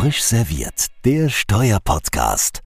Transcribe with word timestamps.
Frisch 0.00 0.22
serviert, 0.22 0.86
der 1.04 1.28
Steuerpodcast. 1.28 2.62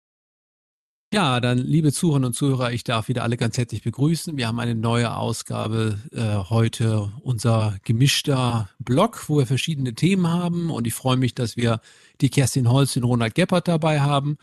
Ja, 1.12 1.40
dann 1.40 1.58
liebe 1.58 1.92
Zuhörerinnen 1.92 2.28
und 2.28 2.34
Zuhörer, 2.34 2.70
ich 2.70 2.84
darf 2.84 3.08
wieder 3.08 3.24
alle 3.24 3.36
ganz 3.36 3.58
herzlich 3.58 3.82
begrüßen. 3.82 4.36
Wir 4.36 4.46
haben 4.46 4.60
eine 4.60 4.76
neue 4.76 5.16
Ausgabe 5.16 5.98
äh, 6.12 6.48
heute, 6.48 7.12
unser 7.22 7.76
gemischter 7.82 8.68
Blog, 8.78 9.28
wo 9.28 9.38
wir 9.38 9.48
verschiedene 9.48 9.96
Themen 9.96 10.28
haben. 10.28 10.70
Und 10.70 10.86
ich 10.86 10.94
freue 10.94 11.16
mich, 11.16 11.34
dass 11.34 11.56
wir 11.56 11.80
die 12.20 12.30
Kerstin 12.30 12.70
Holz 12.70 12.96
und 12.96 13.02
Ronald 13.02 13.34
Geppert 13.34 13.66
dabei 13.66 14.00
haben 14.00 14.38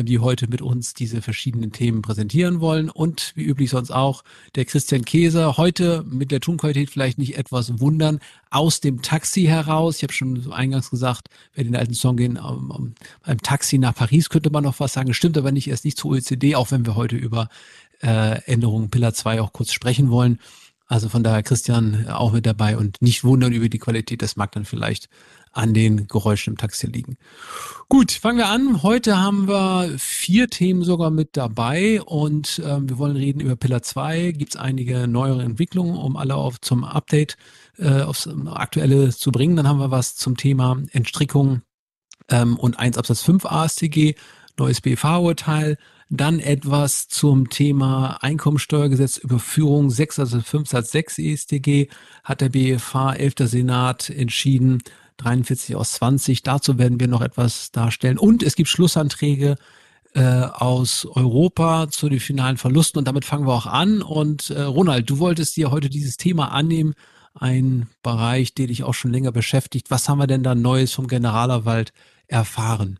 die 0.00 0.18
heute 0.18 0.48
mit 0.48 0.62
uns 0.62 0.94
diese 0.94 1.22
verschiedenen 1.22 1.72
Themen 1.72 2.02
präsentieren 2.02 2.60
wollen. 2.60 2.88
Und 2.88 3.32
wie 3.34 3.44
üblich 3.44 3.70
sonst 3.70 3.90
auch 3.90 4.24
der 4.54 4.64
Christian 4.64 5.04
Käser. 5.04 5.56
Heute 5.56 6.04
mit 6.08 6.30
der 6.30 6.40
Tonqualität 6.40 6.90
vielleicht 6.90 7.18
nicht 7.18 7.36
etwas 7.36 7.80
wundern. 7.80 8.20
Aus 8.50 8.80
dem 8.80 9.02
Taxi 9.02 9.42
heraus. 9.42 9.96
Ich 9.96 10.02
habe 10.02 10.12
schon 10.12 10.40
so 10.40 10.52
eingangs 10.52 10.90
gesagt, 10.90 11.28
wer 11.54 11.64
den 11.64 11.76
alten 11.76 11.94
Song 11.94 12.16
gehen, 12.16 12.38
um, 12.38 12.70
um, 12.70 12.94
beim 13.24 13.38
Taxi 13.38 13.78
nach 13.78 13.94
Paris 13.94 14.28
könnte 14.28 14.50
man 14.50 14.64
noch 14.64 14.80
was 14.80 14.92
sagen. 14.92 15.14
Stimmt 15.14 15.38
aber 15.38 15.52
nicht, 15.52 15.68
erst 15.68 15.84
nicht 15.84 15.98
zur 15.98 16.12
OECD, 16.12 16.54
auch 16.54 16.70
wenn 16.70 16.86
wir 16.86 16.96
heute 16.96 17.16
über 17.16 17.48
äh, 18.02 18.40
Änderungen 18.44 18.90
Pillar 18.90 19.14
2 19.14 19.40
auch 19.40 19.52
kurz 19.52 19.72
sprechen 19.72 20.10
wollen. 20.10 20.38
Also 20.86 21.08
von 21.08 21.22
daher 21.22 21.42
Christian 21.42 22.06
auch 22.08 22.32
mit 22.32 22.44
dabei 22.44 22.76
und 22.76 23.00
nicht 23.00 23.24
wundern 23.24 23.52
über 23.52 23.70
die 23.70 23.78
Qualität. 23.78 24.20
Das 24.20 24.36
mag 24.36 24.52
dann 24.52 24.66
vielleicht 24.66 25.08
an 25.52 25.74
den 25.74 26.08
Geräuschen 26.08 26.54
im 26.54 26.56
Taxi 26.56 26.86
liegen. 26.86 27.16
Gut, 27.88 28.12
fangen 28.12 28.38
wir 28.38 28.48
an. 28.48 28.82
Heute 28.82 29.18
haben 29.18 29.48
wir 29.48 29.94
vier 29.98 30.48
Themen 30.48 30.82
sogar 30.82 31.10
mit 31.10 31.36
dabei 31.36 32.00
und 32.02 32.58
äh, 32.58 32.78
wir 32.80 32.98
wollen 32.98 33.16
reden 33.16 33.40
über 33.40 33.56
Pillar 33.56 33.82
2. 33.82 34.32
Gibt 34.32 34.54
es 34.54 34.60
einige 34.60 35.06
neuere 35.06 35.42
Entwicklungen, 35.42 35.96
um 35.96 36.16
alle 36.16 36.36
auf 36.36 36.60
zum 36.60 36.84
Update 36.84 37.36
äh, 37.78 38.02
aufs 38.02 38.28
Aktuelle 38.46 39.10
zu 39.10 39.30
bringen. 39.30 39.56
Dann 39.56 39.68
haben 39.68 39.78
wir 39.78 39.90
was 39.90 40.16
zum 40.16 40.36
Thema 40.36 40.78
Entstrickung 40.92 41.62
ähm, 42.28 42.56
und 42.56 42.78
1 42.78 42.96
Absatz 42.98 43.22
5 43.22 43.44
ASTG, 43.44 44.14
neues 44.58 44.80
BFH-Urteil. 44.80 45.76
Dann 46.14 46.40
etwas 46.40 47.08
zum 47.08 47.48
Thema 47.48 48.18
Einkommensteuergesetz 48.22 49.16
Überführung 49.16 49.88
6 49.88 50.18
also 50.18 50.40
5 50.40 50.68
Satz 50.68 50.90
6 50.90 51.18
ESTG 51.18 51.88
hat 52.22 52.42
der 52.42 52.50
BFH 52.50 53.14
11. 53.14 53.34
Senat 53.44 54.10
entschieden, 54.10 54.82
43 55.18 55.76
aus 55.76 55.92
20. 55.94 56.42
Dazu 56.42 56.78
werden 56.78 57.00
wir 57.00 57.08
noch 57.08 57.22
etwas 57.22 57.70
darstellen. 57.70 58.18
Und 58.18 58.42
es 58.42 58.56
gibt 58.56 58.68
Schlussanträge 58.68 59.56
äh, 60.14 60.20
aus 60.20 61.06
Europa 61.06 61.88
zu 61.90 62.08
den 62.08 62.20
finalen 62.20 62.56
Verlusten 62.56 62.98
und 62.98 63.08
damit 63.08 63.24
fangen 63.24 63.46
wir 63.46 63.54
auch 63.54 63.66
an. 63.66 64.02
Und 64.02 64.50
äh, 64.50 64.62
Ronald, 64.62 65.08
du 65.08 65.18
wolltest 65.18 65.56
dir 65.56 65.70
heute 65.70 65.88
dieses 65.88 66.16
Thema 66.16 66.52
annehmen, 66.52 66.94
ein 67.34 67.88
Bereich, 68.02 68.54
der 68.54 68.66
dich 68.66 68.84
auch 68.84 68.94
schon 68.94 69.12
länger 69.12 69.32
beschäftigt. 69.32 69.90
Was 69.90 70.08
haben 70.08 70.18
wir 70.18 70.26
denn 70.26 70.42
da 70.42 70.54
Neues 70.54 70.92
vom 70.92 71.06
Generalerwald 71.06 71.92
erfahren? 72.26 72.98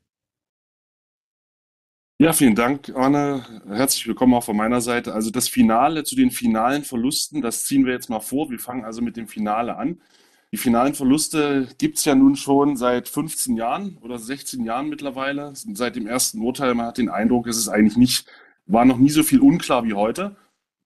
Ja, 2.18 2.32
vielen 2.32 2.54
Dank, 2.54 2.92
Arne. 2.94 3.44
Herzlich 3.66 4.06
willkommen 4.06 4.34
auch 4.34 4.44
von 4.44 4.56
meiner 4.56 4.80
Seite. 4.80 5.12
Also 5.12 5.30
das 5.30 5.48
Finale 5.48 6.04
zu 6.04 6.14
den 6.14 6.30
finalen 6.30 6.84
Verlusten, 6.84 7.42
das 7.42 7.64
ziehen 7.64 7.84
wir 7.84 7.92
jetzt 7.92 8.10
mal 8.10 8.20
vor. 8.20 8.48
Wir 8.48 8.60
fangen 8.60 8.84
also 8.84 9.02
mit 9.02 9.16
dem 9.16 9.26
Finale 9.26 9.76
an. 9.76 10.00
Die 10.52 10.58
finalen 10.58 10.92
Verluste 10.92 11.66
gibt 11.78 11.96
es 11.96 12.04
ja 12.04 12.14
nun 12.14 12.36
schon 12.36 12.76
seit 12.76 13.08
15 13.08 13.56
Jahren 13.56 13.96
oder 14.02 14.18
16 14.18 14.64
Jahren 14.64 14.90
mittlerweile. 14.90 15.52
Seit 15.54 15.96
dem 15.96 16.06
ersten 16.06 16.42
Urteil, 16.42 16.74
man 16.74 16.86
hat 16.86 16.98
den 16.98 17.08
Eindruck, 17.08 17.46
es 17.46 17.56
ist 17.56 17.68
eigentlich 17.68 17.96
nicht, 17.96 18.26
war 18.66 18.84
noch 18.84 18.98
nie 18.98 19.08
so 19.08 19.22
viel 19.22 19.40
unklar 19.40 19.84
wie 19.84 19.94
heute. 19.94 20.36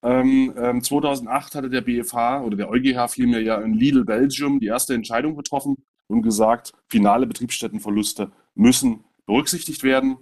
Ähm, 0.04 0.54
ähm, 0.56 0.82
2008 0.84 1.56
hatte 1.56 1.68
der 1.68 1.80
BFH 1.80 2.42
oder 2.42 2.56
der 2.56 2.70
EuGH 2.70 3.08
vielmehr 3.08 3.42
ja 3.42 3.56
in 3.60 3.74
Lidl 3.74 4.04
Belgium 4.04 4.60
die 4.60 4.66
erste 4.66 4.94
Entscheidung 4.94 5.34
getroffen 5.34 5.76
und 6.06 6.22
gesagt, 6.22 6.72
finale 6.88 7.26
Betriebsstättenverluste 7.26 8.30
müssen 8.54 9.02
berücksichtigt 9.26 9.82
werden. 9.82 10.16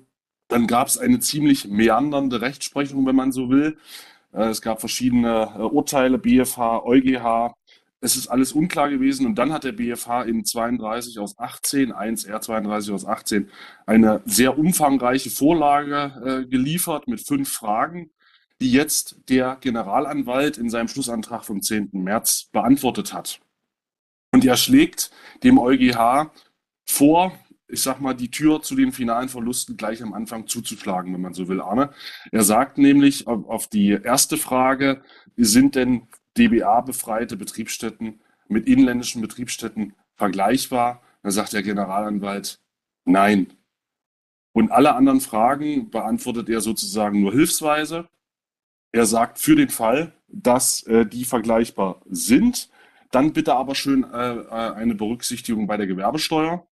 Dann 0.49 0.67
gab 0.67 0.89
es 0.89 0.97
eine 0.97 1.21
ziemlich 1.21 1.69
meandernde 1.69 2.41
Rechtsprechung, 2.41 3.05
wenn 3.05 3.17
man 3.17 3.31
so 3.31 3.51
will. 3.51 3.77
Äh, 4.33 4.49
es 4.49 4.63
gab 4.63 4.81
verschiedene 4.81 5.55
äh, 5.59 5.63
Urteile, 5.63 6.19
BFH, 6.19 6.83
EuGH, 6.85 7.53
es 8.05 8.17
ist 8.17 8.29
alles 8.29 8.53
unklar 8.53 8.91
gewesen 8.91 9.25
und 9.25 9.37
dann 9.37 9.51
hat 9.51 9.65
der 9.65 9.73
BFH 9.73 10.25
in 10.25 10.45
32 10.45 11.19
aus 11.19 11.39
18, 11.39 11.91
1R 11.95 12.39
32 12.39 12.93
aus 12.93 13.07
18, 13.07 13.49
eine 13.87 14.21
sehr 14.27 14.59
umfangreiche 14.59 15.31
Vorlage 15.31 16.45
äh, 16.45 16.47
geliefert 16.47 17.09
mit 17.09 17.27
fünf 17.27 17.51
Fragen, 17.51 18.11
die 18.61 18.71
jetzt 18.71 19.17
der 19.31 19.57
Generalanwalt 19.59 20.59
in 20.59 20.69
seinem 20.69 20.89
Schlussantrag 20.89 21.47
vom 21.47 21.63
10. 21.63 21.91
März 21.93 22.51
beantwortet 22.53 23.15
hat. 23.15 23.41
Und 24.33 24.45
er 24.45 24.59
schlägt 24.59 25.11
dem 25.43 25.59
EuGH 25.59 26.31
vor, 26.85 27.33
ich 27.69 27.83
sag 27.83 28.03
mal, 28.03 28.13
die 28.13 28.31
Tür 28.31 28.61
zu 28.61 28.77
den 28.77 28.93
finalen 28.93 29.31
Verlusten 29.31 29.79
gleich 29.79 30.03
am 30.03 30.13
Anfang 30.13 30.47
zuzuschlagen, 30.47 31.15
wenn 31.15 31.23
man 31.23 31.33
so 31.33 31.49
will, 31.49 31.63
Arne. 31.63 31.91
Er 32.31 32.45
sagt 32.45 32.77
nämlich 32.77 33.27
auf 33.27 33.67
die 33.67 33.93
erste 33.93 34.37
Frage, 34.37 35.03
sind 35.37 35.75
denn 35.75 36.07
DBA-befreite 36.37 37.37
Betriebsstätten 37.37 38.21
mit 38.49 38.67
inländischen 38.67 39.23
Betriebsstätten 39.23 39.95
vergleichbar? 40.17 41.03
Da 41.23 41.31
sagt 41.31 41.53
der 41.53 41.63
Generalanwalt, 41.63 42.61
nein. 43.05 43.53
Und 44.53 44.71
alle 44.71 44.95
anderen 44.95 45.21
Fragen 45.21 45.91
beantwortet 45.91 46.49
er 46.49 46.61
sozusagen 46.61 47.21
nur 47.21 47.33
hilfsweise. 47.33 48.09
Er 48.93 49.07
sagt 49.07 49.39
für 49.39 49.57
den 49.57 49.71
Fall, 49.71 50.13
dass 50.29 50.83
äh, 50.85 51.07
die 51.07 51.25
vergleichbar 51.25 52.03
sind, 52.07 52.71
dann 53.11 53.33
bitte 53.33 53.55
aber 53.55 53.75
schön 53.75 54.05
äh, 54.05 54.37
äh 54.37 54.49
eine 54.51 54.95
Berücksichtigung 54.95 55.67
bei 55.67 55.77
der 55.77 55.87
Gewerbesteuer. 55.87 56.67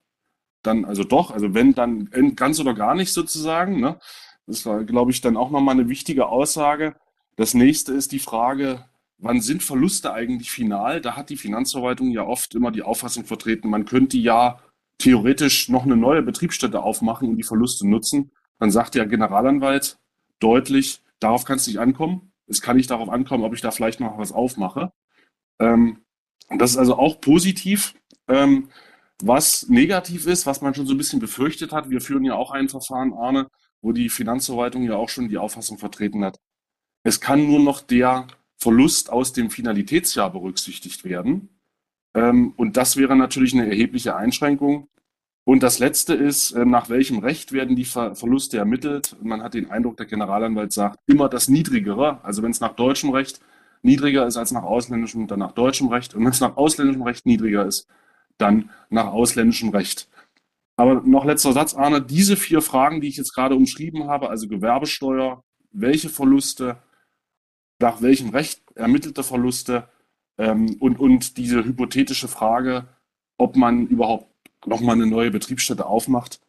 Dann 0.62 0.84
also 0.84 1.02
doch, 1.02 1.30
also 1.30 1.54
wenn 1.54 1.74
dann 1.74 2.10
ganz 2.36 2.60
oder 2.60 2.74
gar 2.74 2.94
nicht 2.94 3.12
sozusagen. 3.12 3.80
Ne? 3.80 3.98
Das 4.46 4.66
war, 4.66 4.84
glaube 4.84 5.10
ich, 5.10 5.20
dann 5.20 5.36
auch 5.36 5.50
nochmal 5.50 5.74
eine 5.74 5.88
wichtige 5.88 6.26
Aussage. 6.26 6.94
Das 7.36 7.54
nächste 7.54 7.92
ist 7.92 8.12
die 8.12 8.18
Frage, 8.18 8.84
wann 9.22 9.40
sind 9.40 9.62
Verluste 9.62 10.12
eigentlich 10.12 10.50
final? 10.50 11.00
Da 11.00 11.16
hat 11.16 11.30
die 11.30 11.36
Finanzverwaltung 11.36 12.10
ja 12.10 12.24
oft 12.24 12.54
immer 12.54 12.70
die 12.70 12.82
Auffassung 12.82 13.24
vertreten, 13.24 13.70
man 13.70 13.84
könnte 13.84 14.18
ja 14.18 14.58
theoretisch 14.98 15.68
noch 15.68 15.84
eine 15.84 15.96
neue 15.96 16.22
Betriebsstätte 16.22 16.82
aufmachen 16.82 17.28
und 17.28 17.36
die 17.36 17.42
Verluste 17.42 17.88
nutzen. 17.88 18.32
Dann 18.58 18.70
sagt 18.70 18.94
der 18.94 19.06
Generalanwalt 19.06 19.98
deutlich, 20.38 21.02
darauf 21.18 21.44
kann 21.44 21.56
es 21.56 21.66
nicht 21.66 21.78
ankommen. 21.78 22.32
Es 22.46 22.60
kann 22.60 22.76
nicht 22.76 22.90
darauf 22.90 23.08
ankommen, 23.08 23.44
ob 23.44 23.54
ich 23.54 23.60
da 23.60 23.70
vielleicht 23.70 24.00
noch 24.00 24.18
was 24.18 24.32
aufmache. 24.32 24.92
Ähm, 25.58 26.04
das 26.50 26.72
ist 26.72 26.76
also 26.76 26.96
auch 26.96 27.20
positiv. 27.20 27.94
Ähm, 28.28 28.68
was 29.22 29.68
negativ 29.68 30.26
ist, 30.26 30.46
was 30.46 30.60
man 30.60 30.74
schon 30.74 30.86
so 30.86 30.94
ein 30.94 30.98
bisschen 30.98 31.20
befürchtet 31.20 31.72
hat, 31.72 31.90
wir 31.90 32.00
führen 32.00 32.24
ja 32.24 32.34
auch 32.34 32.50
ein 32.50 32.68
Verfahren, 32.68 33.12
Arne, 33.12 33.48
wo 33.80 33.92
die 33.92 34.08
Finanzverwaltung 34.08 34.82
ja 34.82 34.96
auch 34.96 35.08
schon 35.08 35.28
die 35.28 35.38
Auffassung 35.38 35.78
vertreten 35.78 36.24
hat. 36.24 36.38
Es 37.04 37.20
kann 37.20 37.46
nur 37.46 37.60
noch 37.60 37.80
der 37.80 38.26
Verlust 38.62 39.10
aus 39.10 39.32
dem 39.32 39.50
Finalitätsjahr 39.50 40.30
berücksichtigt 40.30 41.04
werden. 41.04 41.48
Ähm, 42.14 42.52
und 42.56 42.76
das 42.76 42.96
wäre 42.96 43.16
natürlich 43.16 43.54
eine 43.54 43.68
erhebliche 43.68 44.14
Einschränkung. 44.14 44.88
Und 45.44 45.64
das 45.64 45.80
Letzte 45.80 46.14
ist, 46.14 46.52
äh, 46.52 46.64
nach 46.64 46.88
welchem 46.88 47.18
Recht 47.18 47.50
werden 47.52 47.74
die 47.74 47.84
Ver 47.84 48.14
Verluste 48.14 48.58
ermittelt? 48.58 49.16
Man 49.20 49.42
hat 49.42 49.54
den 49.54 49.70
Eindruck, 49.70 49.96
der 49.96 50.06
Generalanwalt 50.06 50.72
sagt, 50.72 51.00
immer 51.06 51.28
das 51.28 51.48
Niedrigere. 51.48 52.24
Also 52.24 52.42
wenn 52.44 52.52
es 52.52 52.60
nach 52.60 52.76
deutschem 52.76 53.10
Recht 53.10 53.40
niedriger 53.82 54.28
ist 54.28 54.36
als 54.36 54.52
nach 54.52 54.62
ausländischem, 54.62 55.26
dann 55.26 55.40
nach 55.40 55.52
deutschem 55.52 55.88
Recht. 55.88 56.14
Und 56.14 56.24
wenn 56.24 56.30
es 56.30 56.40
nach 56.40 56.56
ausländischem 56.56 57.02
Recht 57.02 57.26
niedriger 57.26 57.66
ist, 57.66 57.88
dann 58.38 58.70
nach 58.90 59.08
ausländischem 59.08 59.70
Recht. 59.70 60.08
Aber 60.76 61.02
noch 61.04 61.24
letzter 61.24 61.52
Satz, 61.52 61.74
Arne, 61.74 62.00
diese 62.00 62.36
vier 62.36 62.62
Fragen, 62.62 63.00
die 63.00 63.08
ich 63.08 63.16
jetzt 63.16 63.34
gerade 63.34 63.56
umschrieben 63.56 64.06
habe, 64.06 64.30
also 64.30 64.46
Gewerbesteuer, 64.46 65.42
welche 65.72 66.08
Verluste, 66.08 66.76
nach 67.82 68.00
welchem 68.00 68.30
Recht 68.30 68.62
ermittelte 68.74 69.22
Verluste 69.22 69.88
ähm, 70.38 70.76
und, 70.80 70.98
und 70.98 71.36
diese 71.36 71.64
hypothetische 71.64 72.28
Frage, 72.28 72.88
ob 73.36 73.56
man 73.56 73.86
überhaupt 73.88 74.26
nochmal 74.64 74.94
eine 74.94 75.06
neue 75.06 75.30
Betriebsstätte 75.30 75.86
aufmacht, 75.86 76.40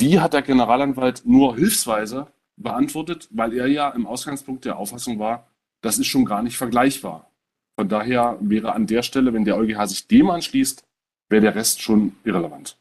die 0.00 0.20
hat 0.20 0.34
der 0.34 0.42
Generalanwalt 0.42 1.22
nur 1.24 1.56
hilfsweise 1.56 2.26
beantwortet, 2.56 3.28
weil 3.30 3.54
er 3.54 3.66
ja 3.66 3.88
im 3.90 4.06
Ausgangspunkt 4.06 4.64
der 4.64 4.76
Auffassung 4.76 5.18
war, 5.18 5.48
das 5.80 5.98
ist 5.98 6.08
schon 6.08 6.24
gar 6.24 6.42
nicht 6.42 6.56
vergleichbar. 6.56 7.30
Von 7.76 7.88
daher 7.88 8.36
wäre 8.40 8.72
an 8.72 8.86
der 8.86 9.02
Stelle, 9.02 9.32
wenn 9.32 9.44
der 9.44 9.56
EuGH 9.56 9.86
sich 9.86 10.06
dem 10.06 10.30
anschließt, 10.30 10.84
wäre 11.28 11.42
der 11.42 11.54
Rest 11.54 11.82
schon 11.82 12.16
irrelevant. 12.24 12.76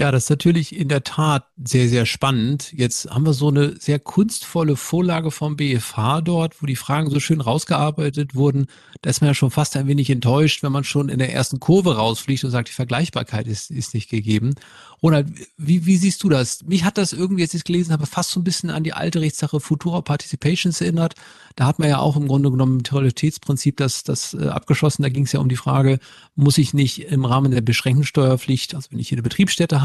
Ja, 0.00 0.10
das 0.10 0.24
ist 0.24 0.30
natürlich 0.30 0.74
in 0.74 0.88
der 0.88 1.04
Tat 1.04 1.46
sehr, 1.62 1.88
sehr 1.88 2.04
spannend. 2.04 2.72
Jetzt 2.72 3.08
haben 3.10 3.24
wir 3.24 3.32
so 3.32 3.46
eine 3.46 3.76
sehr 3.78 4.00
kunstvolle 4.00 4.74
Vorlage 4.74 5.30
vom 5.30 5.54
BFH 5.54 6.20
dort, 6.22 6.60
wo 6.60 6.66
die 6.66 6.74
Fragen 6.74 7.10
so 7.10 7.20
schön 7.20 7.40
rausgearbeitet 7.40 8.34
wurden. 8.34 8.66
Da 9.02 9.10
ist 9.10 9.20
man 9.20 9.28
ja 9.28 9.34
schon 9.34 9.52
fast 9.52 9.76
ein 9.76 9.86
wenig 9.86 10.10
enttäuscht, 10.10 10.64
wenn 10.64 10.72
man 10.72 10.82
schon 10.82 11.08
in 11.08 11.20
der 11.20 11.32
ersten 11.32 11.60
Kurve 11.60 11.94
rausfliegt 11.94 12.42
und 12.42 12.50
sagt, 12.50 12.70
die 12.70 12.72
Vergleichbarkeit 12.72 13.46
ist, 13.46 13.70
ist 13.70 13.94
nicht 13.94 14.10
gegeben. 14.10 14.56
Ronald, 15.00 15.28
wie, 15.58 15.86
wie 15.86 15.96
siehst 15.96 16.24
du 16.24 16.28
das? 16.28 16.64
Mich 16.64 16.82
hat 16.82 16.98
das 16.98 17.12
irgendwie, 17.12 17.42
als 17.42 17.54
ich 17.54 17.60
es 17.60 17.64
gelesen 17.64 17.92
habe, 17.92 18.06
fast 18.06 18.30
so 18.30 18.40
ein 18.40 18.44
bisschen 18.44 18.70
an 18.70 18.82
die 18.82 18.94
alte 18.94 19.20
Rechtssache 19.20 19.60
Futura 19.60 20.00
Participations 20.00 20.80
erinnert. 20.80 21.14
Da 21.54 21.66
hat 21.66 21.78
man 21.78 21.88
ja 21.88 21.98
auch 21.98 22.16
im 22.16 22.26
Grunde 22.26 22.50
genommen 22.50 22.78
im 22.78 22.82
Totalitätsprinzip 22.82 23.76
das, 23.76 24.02
das 24.02 24.34
äh, 24.34 24.48
abgeschlossen. 24.48 25.02
Da 25.02 25.08
ging 25.08 25.24
es 25.24 25.32
ja 25.32 25.40
um 25.40 25.48
die 25.48 25.56
Frage, 25.56 26.00
muss 26.34 26.58
ich 26.58 26.74
nicht 26.74 27.00
im 27.00 27.26
Rahmen 27.26 27.52
der 27.52 27.60
beschränkten 27.60 28.04
Steuerpflicht, 28.04 28.74
also 28.74 28.90
wenn 28.90 28.98
ich 28.98 29.10
hier 29.10 29.16
eine 29.16 29.22
Betriebsstätte 29.22 29.82
habe, 29.82 29.83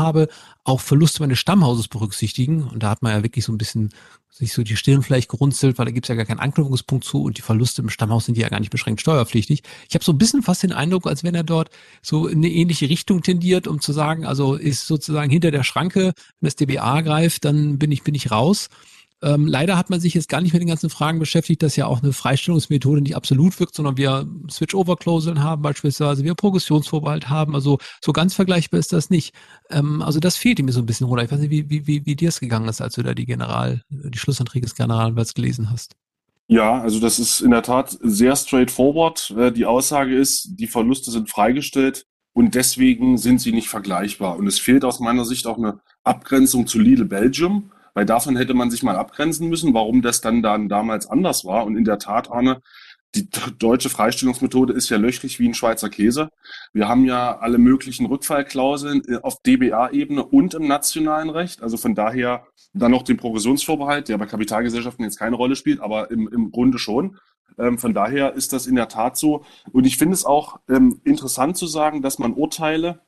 auch 0.64 0.80
Verluste 0.82 1.22
meines 1.22 1.40
Stammhauses 1.40 1.88
berücksichtigen. 1.88 2.64
Und 2.64 2.84
da 2.84 2.90
hat 2.90 3.02
man 3.02 3.12
ja 3.12 3.24
wirklich 3.24 3.46
so 3.46 3.52
ein 3.52 3.58
bisschen 3.58 3.90
sich 4.40 4.54
so 4.54 4.64
die 4.64 4.78
Stirn 4.78 5.04
vielleicht 5.04 5.30
gerunzelt, 5.30 5.78
weil 5.78 5.86
da 5.86 5.92
gibt 5.92 6.06
es 6.06 6.10
ja 6.10 6.16
gar 6.16 6.26
keinen 6.26 6.40
Anknüpfungspunkt 6.40 7.04
zu 7.04 7.24
und 7.24 7.38
die 7.38 7.42
Verluste 7.42 7.82
im 7.82 7.90
Stammhaus 7.90 8.26
sind 8.26 8.38
ja 8.38 8.48
gar 8.48 8.60
nicht 8.60 8.70
beschränkt 8.70 9.02
steuerpflichtig. 9.02 9.64
Ich 9.88 9.96
habe 9.96 10.06
so 10.06 10.14
ein 10.14 10.18
bisschen 10.18 10.44
fast 10.44 10.64
den 10.64 10.72
Eindruck, 10.72 11.08
als 11.08 11.24
wenn 11.24 11.36
er 11.36 11.44
dort 11.44 11.70
so 12.02 12.28
in 12.28 12.38
eine 12.40 12.50
ähnliche 12.50 12.90
Richtung 12.90 13.22
tendiert, 13.22 13.68
um 13.68 13.82
zu 13.82 13.92
sagen, 13.92 14.26
also 14.26 14.56
ist 14.56 14.88
sozusagen 14.88 15.30
hinter 15.30 15.52
der 15.52 15.64
Schranke, 15.64 16.14
wenn 16.40 16.48
das 16.48 16.56
DBA 16.56 17.02
greift, 17.02 17.44
dann 17.44 17.78
bin 17.78 17.92
ich, 17.92 18.04
bin 18.04 18.16
ich 18.16 18.32
raus. 18.32 18.70
Ähm, 19.22 19.48
leider 19.48 19.78
hat 19.78 19.90
man 19.90 20.00
sich 20.00 20.14
jetzt 20.14 20.30
gar 20.30 20.40
nicht 20.42 20.54
mit 20.54 20.62
den 20.62 20.70
ganzen 20.70 20.90
Fragen 20.90 21.20
beschäftigt, 21.20 21.62
dass 21.62 21.76
ja 21.76 21.88
auch 21.88 22.02
eine 22.02 22.14
Freistellungsmethode 22.14 23.02
nicht 23.02 23.16
absolut 23.16 23.60
wirkt, 23.60 23.76
sondern 23.76 23.98
wir 23.98 24.28
Switch-Over-Klauseln 24.50 25.44
haben 25.44 25.62
beispielsweise, 25.62 26.24
wir 26.24 26.36
Progressionsvorbehalt 26.36 27.30
haben. 27.30 27.54
Also 27.54 27.80
so 28.02 28.14
ganz 28.14 28.34
vergleichbar 28.34 28.80
ist 28.80 28.94
das 28.94 29.10
nicht. 29.10 29.34
Ähm, 29.70 30.02
also 30.02 30.20
das 30.20 30.38
fehlt 30.38 30.64
mir 30.64 30.72
so 30.72 30.80
ein 30.80 30.86
bisschen, 30.86 31.08
oder 31.08 31.24
ich 31.24 31.32
weiß 31.32 31.40
nicht, 31.40 31.52
wie, 31.52 31.70
wie, 31.70 31.86
wie, 31.86 32.06
wie 32.06 32.16
dir 32.16 32.30
es 32.30 32.40
gegangen 32.40 32.70
ist, 32.70 32.82
als 32.82 32.96
du 32.96 33.04
da 33.04 33.14
die 33.14 33.26
General, 33.26 33.82
die 33.90 34.18
Schlussanträge 34.18 34.66
des 34.66 34.76
Generalanwalts 34.76 35.34
gelesen 35.34 35.70
hast. 35.70 35.96
Ja, 36.48 36.82
also 36.82 37.00
das 37.00 37.20
ist 37.20 37.42
in 37.42 37.52
der 37.52 37.62
Tat 37.62 37.98
sehr 38.02 38.36
straightforward. 38.36 39.34
Äh, 39.38 39.52
die 39.52 39.66
Aussage 39.66 40.18
ist, 40.18 40.50
die 40.60 40.68
Verluste 40.68 41.12
sind 41.12 41.30
freigestellt 41.30 42.06
und 42.34 42.56
deswegen 42.56 43.18
sind 43.18 43.42
sie 43.42 43.52
nicht 43.52 43.68
vergleichbar. 43.68 44.38
Und 44.38 44.48
es 44.48 44.60
fehlt 44.60 44.86
aus 44.86 45.00
meiner 45.00 45.26
Sicht 45.26 45.46
auch 45.46 45.58
eine 45.58 45.82
Abgrenzung 46.04 46.68
zu 46.68 46.80
Lidl 46.80 47.06
Belgium 47.06 47.72
weil 48.00 48.06
davon 48.06 48.38
hätte 48.38 48.54
man 48.54 48.72
sich 48.72 48.82
mal 48.82 48.96
abgrenzen 48.96 49.50
müssen, 49.50 49.74
warum 49.74 50.02
das 50.02 50.22
dann, 50.22 50.42
dann 50.42 50.70
damals 50.70 51.06
anders 51.06 51.44
war. 51.44 51.66
Und 51.66 51.76
in 51.76 51.84
der 51.84 52.00
Tat, 52.00 52.32
Arne, 52.32 52.62
die 53.14 53.28
deutsche 53.58 53.90
Freistellungsmethode 53.90 54.72
ist 54.72 54.88
ja 54.88 54.96
löchrig 54.96 55.38
wie 55.38 55.50
ein 55.50 55.54
Schweizer 55.54 55.90
Käse. 55.90 56.30
Wir 56.72 56.88
haben 56.88 57.04
ja 57.04 57.40
alle 57.40 57.58
möglichen 57.58 58.06
Rückfallklauseln 58.06 59.04
äh, 59.10 59.18
auf 59.22 59.42
DBA-Ebene 59.42 60.24
und 60.24 60.54
im 60.54 60.66
nationalen 60.66 61.30
Recht. 61.30 61.62
Also 61.62 61.76
von 61.76 61.94
daher 61.94 62.46
dann 62.72 62.92
noch 62.92 63.04
den 63.04 63.18
Progressionsvorbehalt, 63.18 64.08
der 64.08 64.18
bei 64.18 64.28
Kapitalgesellschaften 64.28 65.04
jetzt 65.04 65.20
keine 65.20 65.36
Rolle 65.36 65.58
spielt, 65.58 65.82
aber 65.82 66.10
im, 66.10 66.30
im 66.30 66.52
Grunde 66.52 66.80
schon. 66.80 67.18
Ähm, 67.58 67.80
von 67.80 67.94
daher 67.94 68.34
ist 68.34 68.54
das 68.54 68.66
in 68.66 68.76
der 68.76 68.88
Tat 68.88 69.18
so. 69.18 69.44
Und 69.74 69.86
ich 69.86 69.98
finde 69.98 70.14
es 70.14 70.24
auch 70.24 70.62
ähm, 70.70 71.02
interessant 71.04 71.58
zu 71.58 71.68
sagen, 71.68 72.02
dass 72.02 72.18
man 72.18 72.32
Urteile 72.32 73.02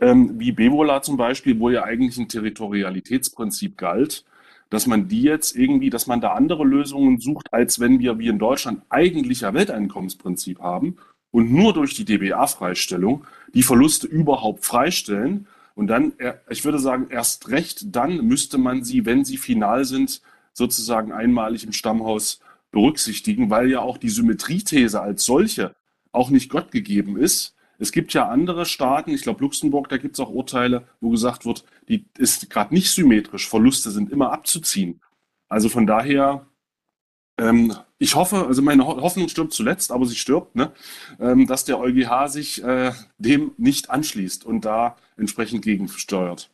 ähm, 0.00 0.38
wie 0.38 0.52
Bevola 0.52 1.02
zum 1.02 1.16
Beispiel, 1.16 1.58
wo 1.58 1.70
ja 1.70 1.84
eigentlich 1.84 2.18
ein 2.18 2.28
Territorialitätsprinzip 2.28 3.76
galt, 3.76 4.24
dass 4.70 4.86
man 4.86 5.08
die 5.08 5.22
jetzt 5.22 5.56
irgendwie, 5.56 5.90
dass 5.90 6.06
man 6.06 6.20
da 6.20 6.32
andere 6.32 6.64
Lösungen 6.64 7.20
sucht, 7.20 7.52
als 7.52 7.80
wenn 7.80 7.98
wir 8.00 8.18
wie 8.18 8.28
in 8.28 8.38
Deutschland 8.38 8.82
eigentlich 8.88 9.42
ja 9.42 9.54
Welteinkommensprinzip 9.54 10.60
haben 10.60 10.96
und 11.30 11.52
nur 11.52 11.72
durch 11.72 11.94
die 11.94 12.04
DBA-Freistellung 12.04 13.24
die 13.52 13.62
Verluste 13.62 14.06
überhaupt 14.06 14.64
freistellen. 14.64 15.46
Und 15.74 15.88
dann, 15.88 16.12
ich 16.48 16.64
würde 16.64 16.78
sagen, 16.78 17.08
erst 17.10 17.50
recht 17.50 17.94
dann 17.94 18.24
müsste 18.26 18.58
man 18.58 18.84
sie, 18.84 19.04
wenn 19.04 19.24
sie 19.24 19.36
final 19.36 19.84
sind, 19.84 20.22
sozusagen 20.52 21.12
einmalig 21.12 21.64
im 21.64 21.72
Stammhaus 21.72 22.40
berücksichtigen, 22.70 23.50
weil 23.50 23.70
ja 23.70 23.80
auch 23.80 23.98
die 23.98 24.08
Symmetriethese 24.08 25.00
als 25.00 25.24
solche 25.24 25.74
auch 26.12 26.30
nicht 26.30 26.48
Gott 26.50 26.70
gegeben 26.70 27.16
ist, 27.16 27.53
es 27.78 27.92
gibt 27.92 28.12
ja 28.14 28.28
andere 28.28 28.66
Staaten, 28.66 29.10
ich 29.10 29.22
glaube 29.22 29.42
Luxemburg, 29.42 29.88
da 29.88 29.96
gibt 29.96 30.14
es 30.14 30.20
auch 30.20 30.30
Urteile, 30.30 30.86
wo 31.00 31.10
gesagt 31.10 31.44
wird, 31.44 31.64
die 31.88 32.06
ist 32.18 32.50
gerade 32.50 32.74
nicht 32.74 32.90
symmetrisch, 32.90 33.48
Verluste 33.48 33.90
sind 33.90 34.10
immer 34.10 34.32
abzuziehen. 34.32 35.00
Also 35.48 35.68
von 35.68 35.86
daher, 35.86 36.46
ähm, 37.38 37.74
ich 37.98 38.14
hoffe, 38.14 38.46
also 38.46 38.62
meine 38.62 38.86
Hoffnung 38.86 39.28
stirbt 39.28 39.52
zuletzt, 39.52 39.92
aber 39.92 40.06
sie 40.06 40.16
stirbt, 40.16 40.56
ne, 40.56 40.72
ähm, 41.20 41.46
dass 41.46 41.64
der 41.64 41.78
EuGH 41.78 42.28
sich 42.28 42.62
äh, 42.62 42.92
dem 43.18 43.52
nicht 43.56 43.90
anschließt 43.90 44.44
und 44.44 44.64
da 44.64 44.96
entsprechend 45.16 45.62
gegensteuert. 45.64 46.50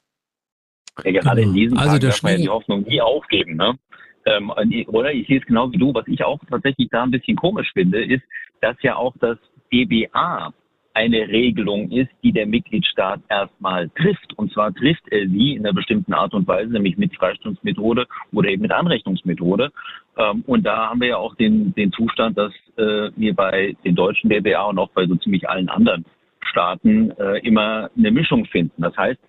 Ja, 1.04 1.12
gerade 1.12 1.42
in 1.42 1.54
diesen 1.54 1.78
also 1.78 1.92
Tagen 1.92 2.06
darf 2.06 2.22
man 2.22 2.32
ja 2.32 2.38
die 2.38 2.48
Hoffnung 2.48 2.82
nie 2.82 3.00
aufgeben. 3.00 3.56
Ne? 3.56 3.78
Ähm, 4.26 4.50
oder 4.88 5.12
ich 5.12 5.26
sehe 5.26 5.38
es 5.38 5.46
genau 5.46 5.70
wie 5.72 5.78
du. 5.78 5.94
Was 5.94 6.06
ich 6.08 6.22
auch 6.24 6.40
tatsächlich 6.48 6.88
da 6.90 7.04
ein 7.04 7.10
bisschen 7.10 7.36
komisch 7.36 7.70
finde, 7.72 8.04
ist, 8.04 8.22
dass 8.60 8.76
ja 8.82 8.96
auch 8.96 9.14
das 9.20 9.38
DBA 9.72 10.52
eine 10.94 11.28
Regelung 11.28 11.90
ist, 11.90 12.10
die 12.22 12.32
der 12.32 12.46
Mitgliedstaat 12.46 13.20
erstmal 13.28 13.88
trifft. 13.90 14.36
Und 14.36 14.52
zwar 14.52 14.74
trifft 14.74 15.06
er 15.10 15.28
sie 15.28 15.54
in 15.54 15.64
einer 15.64 15.74
bestimmten 15.74 16.12
Art 16.12 16.34
und 16.34 16.48
Weise, 16.48 16.72
nämlich 16.72 16.96
mit 16.96 17.14
Freistellungsmethode 17.14 18.06
oder 18.32 18.48
eben 18.48 18.62
mit 18.62 18.72
Anrechnungsmethode. 18.72 19.70
Ähm, 20.16 20.42
und 20.46 20.64
da 20.64 20.90
haben 20.90 21.00
wir 21.00 21.08
ja 21.08 21.16
auch 21.16 21.34
den, 21.36 21.74
den 21.74 21.92
Zustand, 21.92 22.36
dass 22.36 22.52
äh, 22.76 23.10
wir 23.16 23.34
bei 23.34 23.76
den 23.84 23.94
deutschen 23.94 24.30
DBA 24.30 24.62
und 24.64 24.78
auch 24.78 24.90
bei 24.90 25.06
so 25.06 25.16
ziemlich 25.16 25.48
allen 25.48 25.68
anderen 25.68 26.04
Staaten 26.42 27.10
äh, 27.12 27.38
immer 27.46 27.90
eine 27.96 28.10
Mischung 28.10 28.44
finden. 28.46 28.82
Das 28.82 28.96
heißt, 28.96 29.20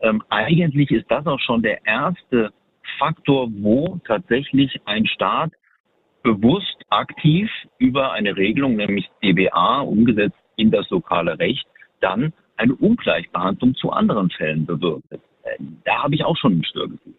ähm, 0.00 0.22
eigentlich 0.30 0.90
ist 0.90 1.10
das 1.10 1.26
auch 1.26 1.40
schon 1.40 1.62
der 1.62 1.84
erste 1.84 2.52
Faktor, 2.98 3.48
wo 3.50 4.00
tatsächlich 4.06 4.80
ein 4.86 5.06
Staat 5.06 5.52
bewusst 6.22 6.76
aktiv 6.90 7.50
über 7.78 8.12
eine 8.12 8.36
Regelung, 8.36 8.76
nämlich 8.76 9.08
DBA, 9.22 9.80
umgesetzt 9.80 10.39
in 10.60 10.70
das 10.70 10.88
lokale 10.90 11.38
Recht 11.38 11.66
dann 12.00 12.32
eine 12.56 12.74
Ungleichbehandlung 12.74 13.74
zu 13.74 13.90
anderen 13.90 14.30
Fällen 14.30 14.66
bewirkt. 14.66 15.12
Äh, 15.12 15.18
da 15.84 16.02
habe 16.02 16.14
ich 16.14 16.24
auch 16.24 16.36
schon 16.36 16.58
ein 16.58 16.64
Störgefühl. 16.64 17.14